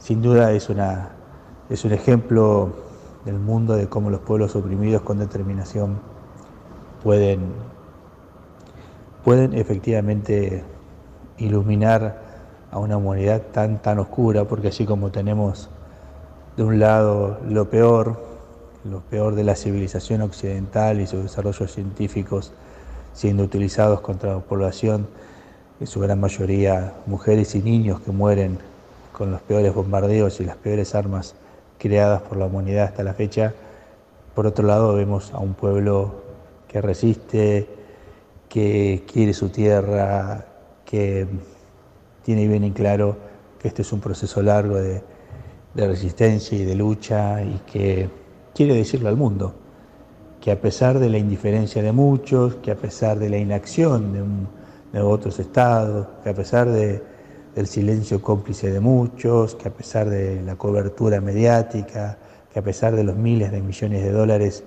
sin 0.02 0.22
duda 0.22 0.52
es, 0.52 0.70
una, 0.70 1.10
es 1.70 1.86
un 1.86 1.94
ejemplo 1.94 2.74
del 3.24 3.38
mundo 3.38 3.76
de 3.76 3.88
cómo 3.88 4.10
los 4.10 4.22
pueblos 4.22 4.56
oprimidos 4.56 5.04
con 5.04 5.20
determinación 5.20 6.00
pueden, 7.04 7.54
pueden 9.24 9.54
efectivamente 9.54 10.64
iluminar 11.38 12.20
a 12.72 12.80
una 12.80 12.98
humanidad 12.98 13.44
tan, 13.52 13.82
tan 13.82 14.00
oscura, 14.00 14.46
porque 14.46 14.70
así 14.70 14.86
como 14.86 15.12
tenemos 15.12 15.70
de 16.58 16.64
un 16.64 16.80
lado 16.80 17.38
lo 17.48 17.70
peor, 17.70 18.20
lo 18.84 19.02
peor 19.02 19.36
de 19.36 19.44
la 19.44 19.56
civilización 19.56 20.22
occidental 20.22 21.00
y 21.00 21.06
sus 21.06 21.24
desarrollos 21.24 21.72
científicos 21.72 22.54
siendo 23.14 23.44
utilizados 23.44 24.02
contra 24.02 24.34
la 24.34 24.40
población, 24.40 25.08
en 25.80 25.88
su 25.88 26.00
gran 26.00 26.20
mayoría 26.20 26.94
mujeres 27.06 27.54
y 27.56 27.62
niños 27.62 28.00
que 28.02 28.12
mueren 28.12 28.71
con 29.22 29.30
los 29.30 29.42
peores 29.44 29.72
bombardeos 29.72 30.40
y 30.40 30.46
las 30.46 30.56
peores 30.56 30.96
armas 30.96 31.36
creadas 31.78 32.24
por 32.24 32.40
la 32.40 32.48
humanidad 32.48 32.86
hasta 32.86 33.04
la 33.04 33.14
fecha. 33.14 33.54
Por 34.34 34.48
otro 34.48 34.66
lado, 34.66 34.96
vemos 34.96 35.32
a 35.32 35.38
un 35.38 35.54
pueblo 35.54 36.24
que 36.68 36.82
resiste, 36.82 37.70
que 38.50 39.04
quiere 39.06 39.36
su 39.36 39.50
tierra, 39.50 40.44
que 40.84 41.28
tiene 42.24 42.48
bien 42.48 42.64
en 42.64 42.74
claro 42.74 43.16
que 43.60 43.68
este 43.68 43.84
es 43.84 43.94
un 43.94 44.00
proceso 44.00 44.42
largo 44.42 44.78
de, 44.78 45.04
de 45.76 45.88
resistencia 45.88 46.58
y 46.58 46.64
de 46.64 46.74
lucha 46.74 47.44
y 47.44 47.62
que 47.72 48.10
quiere 48.56 48.74
decirle 48.74 49.10
al 49.10 49.18
mundo 49.18 49.54
que 50.40 50.50
a 50.50 50.60
pesar 50.60 50.98
de 50.98 51.12
la 51.12 51.20
indiferencia 51.20 51.84
de 51.84 51.92
muchos, 51.92 52.56
que 52.56 52.72
a 52.72 52.76
pesar 52.76 53.20
de 53.20 53.30
la 53.30 53.38
inacción 53.38 54.48
de, 54.92 55.00
otros 55.00 55.38
estados, 55.38 56.08
que 56.24 56.32
a 56.32 56.34
pesar 56.34 56.68
del 57.56 57.68
silencio 57.68 58.22
cómplice 58.22 58.72
de 58.72 58.80
muchos, 58.80 59.56
que 59.56 59.68
a 59.68 59.72
pesar 59.72 60.10
de 60.10 60.42
la 60.42 60.56
cobertura 60.56 61.22
mediática, 61.22 62.18
que 62.52 62.60
a 62.60 62.62
pesar 62.62 62.96
de 62.96 63.04
los 63.04 63.16
miles 63.16 63.52
de 63.52 63.62
millones 63.62 64.04
de 64.04 64.12
dólares 64.12 64.64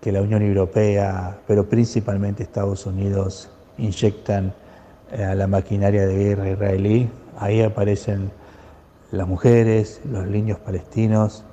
que 0.00 0.12
la 0.12 0.22
Unión 0.22 0.42
Europea, 0.42 1.38
pero 1.46 1.68
principalmente 1.68 2.42
Estados 2.42 2.86
Unidos, 2.86 3.50
inyectan 3.78 4.52
eh, 5.12 5.24
a 5.24 5.34
la 5.34 5.46
maquinaria 5.46 6.06
de 6.06 6.16
guerra 6.16 6.50
israelí, 6.50 7.08
ahí 7.38 7.62
aparecen 7.62 8.30
las 9.12 9.28
mujeres, 9.28 10.00
los 10.04 10.26
niños 10.26 10.58
palestinos, 10.58 11.44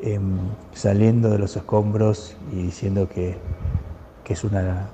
Em, 0.00 0.38
saliendo 0.74 1.28
de 1.28 1.38
los 1.38 1.56
escombros 1.56 2.36
y 2.52 2.62
diciendo 2.62 3.08
que, 3.08 3.36
es 4.28 4.44
una 4.44 4.90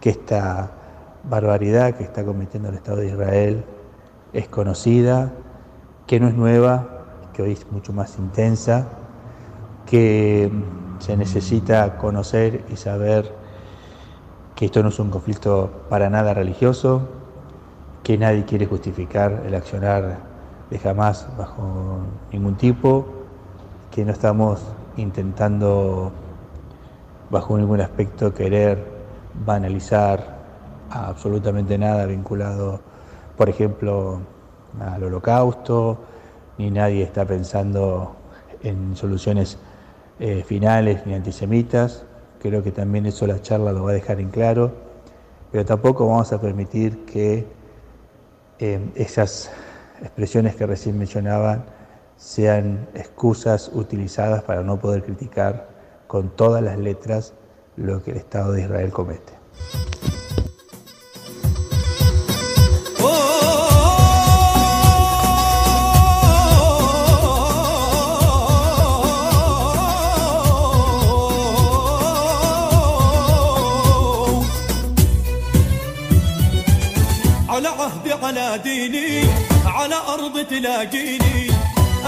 que 0.00 0.10
esta 0.10 0.70
barbaridad 1.24 1.94
que 1.96 2.04
está 2.04 2.24
cometiendo 2.24 2.68
el 2.68 2.76
Estado 2.76 2.98
de 2.98 3.08
Israel 3.08 3.64
es 4.32 4.48
conocida, 4.48 5.32
que 6.06 6.20
no 6.20 6.28
es 6.28 6.34
nueva, 6.34 6.86
que 7.32 7.42
hoy 7.42 7.52
es 7.52 7.70
mucho 7.70 7.92
más 7.92 8.18
intensa, 8.18 8.86
que 9.86 10.50
se 10.98 11.16
necesita 11.16 11.96
conocer 11.98 12.64
y 12.70 12.76
saber 12.76 13.34
que 14.54 14.66
esto 14.66 14.82
no 14.82 14.88
es 14.88 14.98
un 14.98 15.10
conflicto 15.10 15.70
para 15.88 16.10
nada 16.10 16.34
religioso, 16.34 17.02
que 18.02 18.18
nadie 18.18 18.44
quiere 18.44 18.66
justificar 18.66 19.44
el 19.46 19.54
accionar 19.54 20.18
de 20.70 20.78
jamás 20.78 21.28
bajo 21.36 21.98
ningún 22.32 22.56
tipo, 22.56 23.06
que 23.90 24.04
no 24.04 24.12
estamos 24.12 24.60
intentando 24.96 26.12
bajo 27.30 27.56
ningún 27.56 27.80
aspecto 27.80 28.34
querer 28.34 28.84
banalizar 29.46 30.38
absolutamente 30.90 31.78
nada 31.78 32.06
vinculado, 32.06 32.80
por 33.38 33.48
ejemplo, 33.48 34.20
al 34.80 35.04
holocausto, 35.04 35.96
ni 36.58 36.72
nadie 36.72 37.04
está 37.04 37.24
pensando 37.24 38.16
en 38.64 38.96
soluciones 38.96 39.58
eh, 40.18 40.42
finales 40.44 41.06
ni 41.06 41.14
antisemitas. 41.14 42.04
Creo 42.40 42.64
que 42.64 42.72
también 42.72 43.06
eso 43.06 43.28
la 43.28 43.40
charla 43.40 43.72
lo 43.72 43.84
va 43.84 43.92
a 43.92 43.94
dejar 43.94 44.18
en 44.20 44.30
claro, 44.30 44.72
pero 45.52 45.64
tampoco 45.64 46.08
vamos 46.08 46.32
a 46.32 46.40
permitir 46.40 47.04
que 47.04 47.46
eh, 48.58 48.80
esas 48.96 49.52
expresiones 50.02 50.56
que 50.56 50.66
recién 50.66 50.98
mencionaban 50.98 51.64
sean 52.16 52.88
excusas 52.94 53.70
utilizadas 53.72 54.42
para 54.42 54.64
no 54.64 54.80
poder 54.80 55.04
criticar 55.04 55.68
con 56.08 56.30
todas 56.30 56.60
las 56.60 56.76
letras 56.76 57.34
lo 57.76 58.02
que 58.02 58.10
el 58.10 58.16
Estado 58.16 58.52
de 58.52 58.62
Israel 58.62 58.90
comete. 58.90 59.32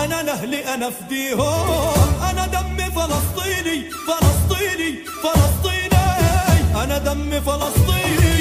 أنا 0.04 0.22
لاهلي 0.22 0.74
أنا 0.74 0.90
فديهم 0.90 2.20
أنا 2.30 2.46
دمي 2.46 2.90
فلسطيني 2.90 3.90
فلسطيني 4.08 4.90
فلسطيني. 5.22 6.84
أنا 6.84 6.98
دمي 6.98 7.40
فلسطيني. 7.40 8.40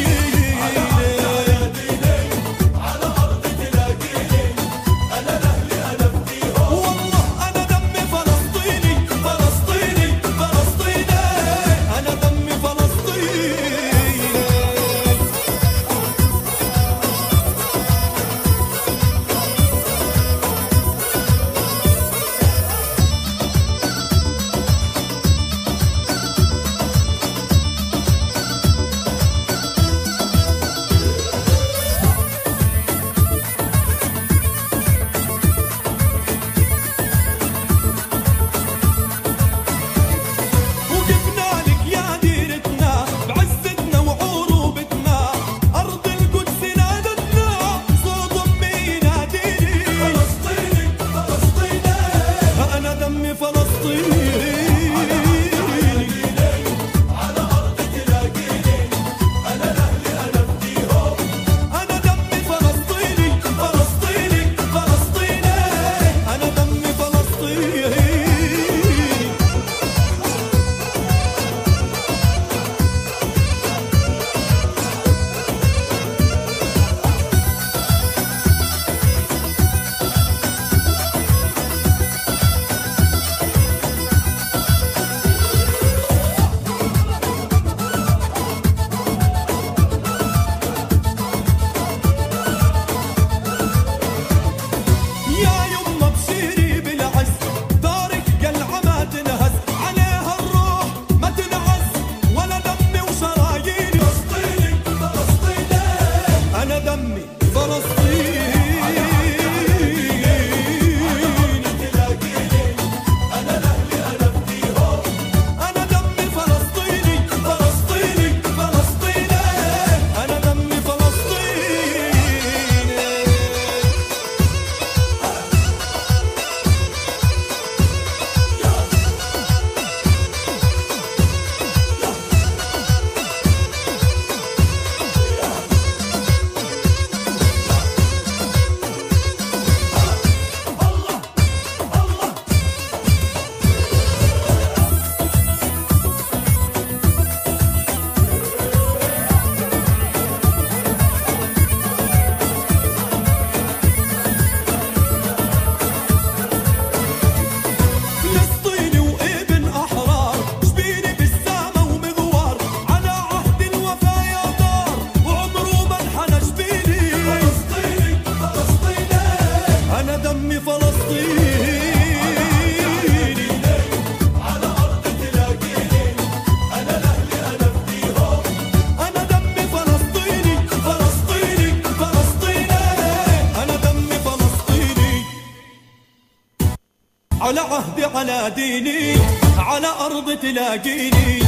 عهدي 188.18 188.18
على 188.18 188.50
ديني 188.56 189.14
على 189.58 189.86
أرض 189.86 190.38
تلاقيني 190.38 191.44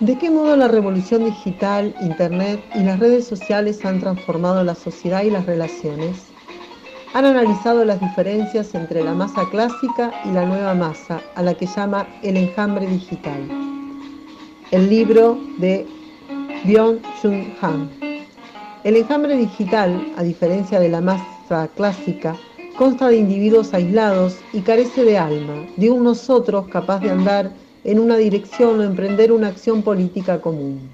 ¿De 0.00 0.16
qué 0.16 0.30
modo 0.30 0.56
la 0.56 0.68
revolución 0.68 1.24
digital, 1.24 1.94
Internet 2.00 2.60
y 2.74 2.84
las 2.84 2.98
redes 2.98 3.26
sociales 3.26 3.84
han 3.84 4.00
transformado 4.00 4.62
la 4.64 4.74
sociedad 4.74 5.22
y 5.22 5.30
las 5.30 5.44
relaciones? 5.44 6.16
Han 7.12 7.24
analizado 7.26 7.84
las 7.84 8.00
diferencias 8.00 8.74
entre 8.74 9.02
la 9.02 9.12
masa 9.12 9.42
clásica 9.50 10.12
y 10.24 10.30
la 10.30 10.46
nueva 10.46 10.74
masa, 10.74 11.20
a 11.34 11.42
la 11.42 11.52
que 11.54 11.66
llama 11.66 12.06
el 12.22 12.36
enjambre 12.36 12.86
digital. 12.86 13.40
El 14.70 14.88
libro 14.88 15.36
de 15.58 15.86
Byung-Chun 16.63 17.55
Han. 17.61 17.89
El 18.85 18.95
enjambre 18.95 19.35
digital, 19.35 20.13
a 20.15 20.23
diferencia 20.23 20.79
de 20.79 20.87
la 20.87 21.01
masa 21.01 21.67
clásica, 21.75 22.37
consta 22.77 23.09
de 23.09 23.17
individuos 23.17 23.73
aislados 23.73 24.37
y 24.53 24.61
carece 24.61 25.03
de 25.03 25.17
alma, 25.17 25.67
de 25.75 25.89
un 25.89 26.03
nosotros 26.03 26.67
capaz 26.69 26.99
de 26.99 27.11
andar 27.11 27.51
en 27.83 27.99
una 27.99 28.15
dirección 28.15 28.79
o 28.79 28.83
emprender 28.83 29.33
una 29.33 29.49
acción 29.49 29.81
política 29.81 30.39
común. 30.39 30.89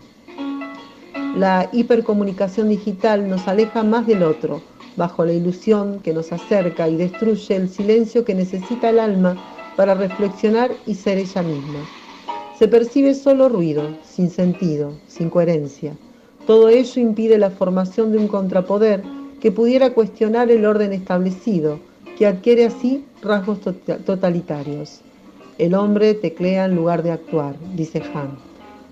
La 1.37 1.69
hipercomunicación 1.71 2.69
digital 2.69 3.29
nos 3.29 3.47
aleja 3.47 3.83
más 3.83 4.07
del 4.07 4.23
otro, 4.23 4.61
bajo 4.95 5.23
la 5.23 5.33
ilusión 5.33 5.99
que 5.99 6.13
nos 6.13 6.31
acerca 6.31 6.89
y 6.89 6.95
destruye 6.95 7.55
el 7.55 7.69
silencio 7.69 8.25
que 8.25 8.33
necesita 8.33 8.89
el 8.89 8.99
alma 8.99 9.37
para 9.75 9.93
reflexionar 9.93 10.71
y 10.87 10.95
ser 10.95 11.19
ella 11.19 11.43
misma. 11.43 11.98
Se 12.59 12.67
percibe 12.67 13.13
solo 13.13 13.47
ruido, 13.47 13.83
sin 14.03 14.29
sentido, 14.29 14.91
sin 15.07 15.29
coherencia. 15.29 15.95
Todo 16.45 16.67
ello 16.67 17.01
impide 17.01 17.37
la 17.37 17.51
formación 17.51 18.11
de 18.11 18.17
un 18.17 18.27
contrapoder 18.27 19.01
que 19.39 19.49
pudiera 19.49 19.93
cuestionar 19.93 20.51
el 20.51 20.65
orden 20.65 20.91
establecido, 20.91 21.79
que 22.17 22.27
adquiere 22.27 22.65
así 22.65 23.05
rasgos 23.21 23.59
totalitarios. 24.05 24.99
El 25.57 25.73
hombre 25.73 26.13
teclea 26.15 26.65
en 26.65 26.75
lugar 26.75 27.01
de 27.01 27.11
actuar, 27.11 27.55
dice 27.77 28.03
Han. 28.13 28.37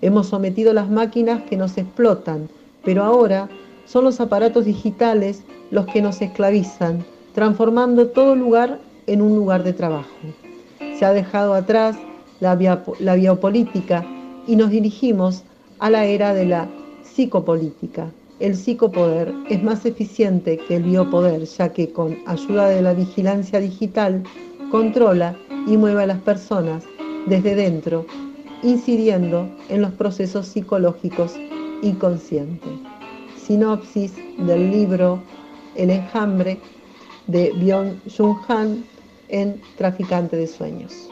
Hemos 0.01 0.27
sometido 0.27 0.71
las 0.71 0.89
máquinas 0.89 1.43
que 1.43 1.57
nos 1.57 1.77
explotan, 1.77 2.47
pero 2.85 3.03
ahora 3.03 3.49
son 3.83 4.05
los 4.05 4.21
aparatos 4.21 4.63
digitales 4.63 5.43
los 5.71 5.87
que 5.87 6.01
nos 6.01 6.21
esclavizan, 6.21 7.03
transformando 7.33 8.07
todo 8.07 8.33
lugar 8.33 8.79
en 9.07 9.21
un 9.21 9.35
lugar 9.35 9.65
de 9.65 9.73
trabajo. 9.73 10.15
Se 10.97 11.03
ha 11.03 11.11
dejado 11.11 11.53
atrás 11.53 11.97
la, 12.39 12.55
biopolítica 13.15 14.05
y 14.47 14.55
nos 14.55 14.69
dirigimos 14.69 15.43
a 15.79 15.89
la 15.89 16.05
era 16.05 16.33
de 16.33 16.45
la 16.45 16.69
psicopolítica. 17.03 18.11
El 18.39 18.55
psicopoder 18.55 19.33
es 19.49 19.63
más 19.63 19.85
eficiente 19.85 20.59
que 20.67 20.75
el 20.75 20.83
biopoder, 20.83 21.43
ya 21.45 21.73
que 21.73 21.91
con 21.91 22.17
ayuda 22.27 22.69
de 22.69 22.81
la 22.81 22.93
vigilancia 22.93 23.59
digital 23.59 24.23
controla 24.69 25.35
y 25.65 25.77
mueve 25.77 26.03
a 26.03 26.07
las 26.07 26.19
personas 26.19 26.83
desde 27.25 27.55
dentro, 27.55 28.05
incidiendo 28.61 29.49
en 29.69 29.81
los 29.81 29.91
procesos 29.93 30.47
psicológicos 30.47 31.35
inconscientes. 31.81 32.71
Sinopsis 33.37 34.13
del 34.37 34.71
libro 34.71 35.21
El 35.75 35.89
enjambre 35.89 36.59
de 37.27 37.53
Byung-Chun 37.53 38.37
Han 38.47 38.85
en 39.29 39.61
Traficante 39.77 40.37
de 40.37 40.47
Sueños. 40.47 41.09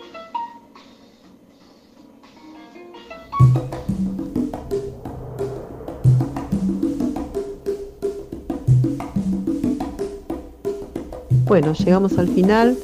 Bueno, 11.56 11.72
llegamos 11.72 12.18
al 12.18 12.28
final 12.28 12.78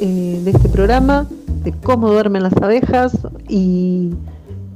eh, 0.00 0.40
de 0.44 0.48
este 0.52 0.68
programa, 0.68 1.26
de 1.64 1.72
cómo 1.72 2.12
duermen 2.12 2.44
las 2.44 2.56
abejas 2.62 3.18
y 3.48 4.10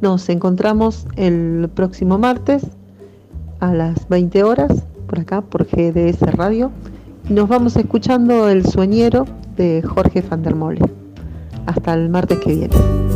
nos 0.00 0.28
encontramos 0.28 1.06
el 1.14 1.70
próximo 1.72 2.18
martes 2.18 2.66
a 3.60 3.72
las 3.72 4.08
20 4.08 4.42
horas 4.42 4.82
por 5.06 5.20
acá 5.20 5.40
por 5.42 5.68
GDS 5.68 6.20
Radio 6.34 6.72
nos 7.28 7.48
vamos 7.48 7.76
escuchando 7.76 8.48
El 8.48 8.66
Sueñero 8.66 9.24
de 9.56 9.82
Jorge 9.82 10.20
van 10.28 10.42
der 10.42 10.56
Mole. 10.56 10.80
Hasta 11.66 11.94
el 11.94 12.08
martes 12.08 12.40
que 12.40 12.56
viene. 12.56 13.07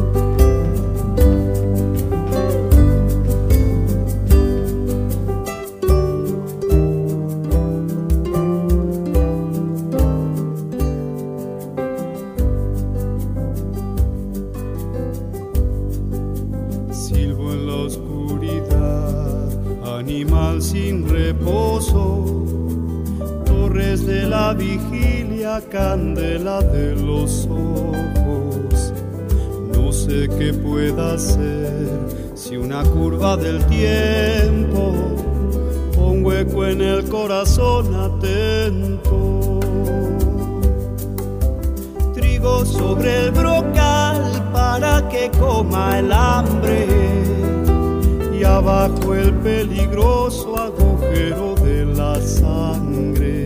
Si 32.34 32.56
una 32.56 32.82
curva 32.82 33.36
del 33.36 33.64
tiempo, 33.66 34.92
un 35.96 36.24
hueco 36.24 36.66
en 36.66 36.80
el 36.80 37.08
corazón 37.08 37.94
atento. 37.94 39.60
Trigo 42.14 42.64
sobre 42.64 43.26
el 43.26 43.30
brocal 43.30 44.50
para 44.52 45.08
que 45.08 45.30
coma 45.38 45.98
el 45.98 46.12
hambre 46.12 46.86
y 48.38 48.44
abajo 48.44 49.14
el 49.14 49.32
peligroso 49.34 50.58
agujero 50.58 51.54
de 51.56 51.84
la 51.86 52.20
sangre 52.20 53.42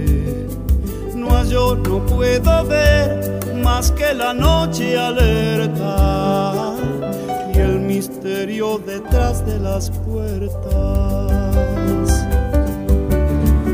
yo 1.49 1.77
no 1.77 2.05
puedo 2.07 2.65
ver 2.67 3.41
más 3.63 3.91
que 3.93 4.15
la 4.15 4.35
noche 4.35 4.97
alerta 4.99 5.56
detrás 8.79 9.45
de 9.47 9.59
las 9.59 9.91
puertas. 9.91 11.33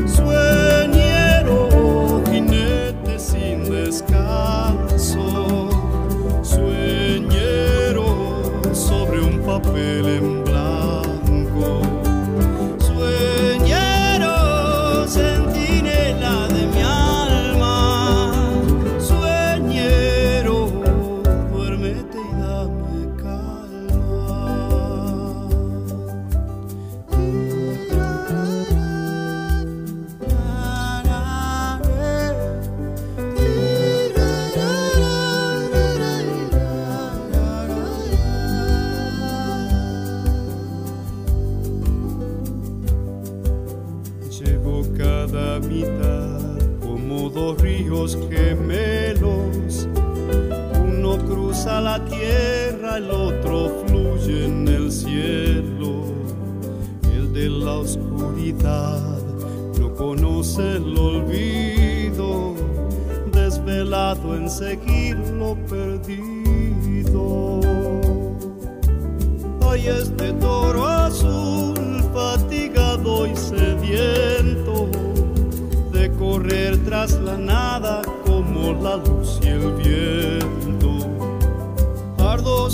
Sueñero, 0.05 2.23
jinete 2.31 3.19
sin 3.19 3.69
descanso, 3.69 5.69
sueñero 6.43 8.05
sobre 8.73 9.21
un 9.21 9.41
papel 9.41 10.07
en 10.07 10.43
gemelos, 10.43 10.52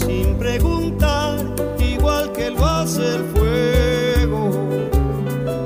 sin 0.10 0.36
preguntar, 0.38 1.38
igual 1.80 2.32
que 2.32 2.50
lo 2.50 2.66
hace 2.66 3.16
el 3.16 3.24
fuego. 3.34 4.50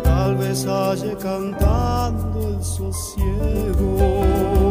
Tal 0.03 0.35
vez 0.35 0.65
haya 0.65 1.17
cantando 1.17 2.49
el 2.49 2.63
sosiego. 2.63 4.62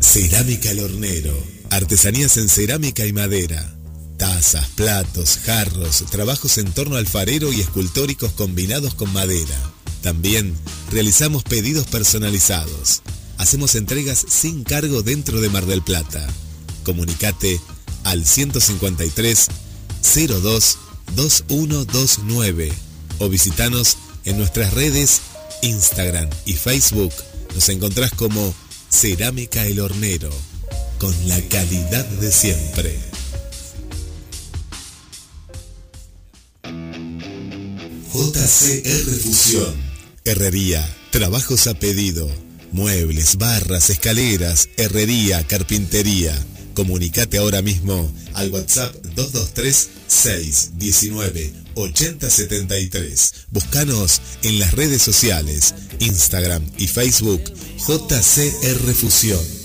Cerámica 0.00 0.70
El 0.70 0.78
Hornero. 0.80 1.34
Artesanías 1.70 2.36
en 2.36 2.48
cerámica 2.48 3.04
y 3.04 3.12
madera. 3.12 3.74
Tazas, 4.16 4.68
platos, 4.68 5.38
jarros, 5.38 6.04
trabajos 6.10 6.56
en 6.58 6.70
torno 6.72 6.94
alfarero 6.96 7.52
y 7.52 7.60
escultóricos 7.60 8.32
combinados 8.32 8.94
con 8.94 9.12
madera. 9.12 9.56
También 10.02 10.56
realizamos 10.90 11.42
pedidos 11.42 11.86
personalizados. 11.86 13.02
Hacemos 13.36 13.74
entregas 13.74 14.24
sin 14.28 14.64
cargo 14.64 15.02
dentro 15.02 15.40
de 15.40 15.48
Mar 15.48 15.66
del 15.66 15.82
Plata. 15.82 16.26
Comunicate 16.84 17.60
al 18.04 18.24
153 18.24 19.48
02 20.02 20.78
2129 21.14 22.72
o 23.18 23.28
visitanos 23.28 23.96
en 24.24 24.38
nuestras 24.38 24.74
redes 24.74 25.20
Instagram 25.62 26.28
y 26.44 26.54
Facebook. 26.54 27.12
Nos 27.54 27.68
encontrás 27.68 28.12
como 28.12 28.54
Cerámica 28.90 29.66
El 29.66 29.80
Hornero, 29.80 30.30
con 30.98 31.14
la 31.28 31.40
calidad 31.48 32.04
de 32.04 32.30
siempre. 32.30 32.98
JCR 38.12 39.20
Fusión. 39.22 39.87
Herrería, 40.28 40.86
trabajos 41.10 41.68
a 41.68 41.74
pedido, 41.74 42.30
muebles, 42.70 43.38
barras, 43.38 43.88
escaleras, 43.88 44.68
herrería, 44.76 45.42
carpintería. 45.46 46.34
Comunicate 46.74 47.38
ahora 47.38 47.62
mismo 47.62 48.12
al 48.34 48.50
WhatsApp 48.50 48.94
223 49.14 49.88
619 50.06 51.52
8073. 51.76 53.32
Búscanos 53.52 54.20
en 54.42 54.58
las 54.58 54.72
redes 54.72 55.00
sociales, 55.00 55.74
Instagram 55.98 56.62
y 56.76 56.88
Facebook 56.88 57.42
JCR 57.78 58.94
Fusión. 58.94 59.57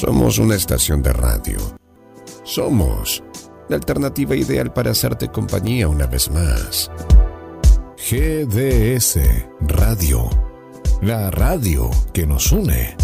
Somos 0.00 0.38
una 0.38 0.54
estación 0.54 1.02
de 1.02 1.12
radio. 1.12 1.58
Somos 2.42 3.22
la 3.68 3.76
alternativa 3.76 4.34
ideal 4.34 4.72
para 4.72 4.92
hacerte 4.92 5.28
compañía 5.28 5.88
una 5.88 6.06
vez 6.06 6.30
más. 6.30 6.90
GDS 7.98 9.18
Radio. 9.60 10.30
La 11.02 11.30
radio 11.30 11.90
que 12.14 12.26
nos 12.26 12.50
une. 12.50 12.96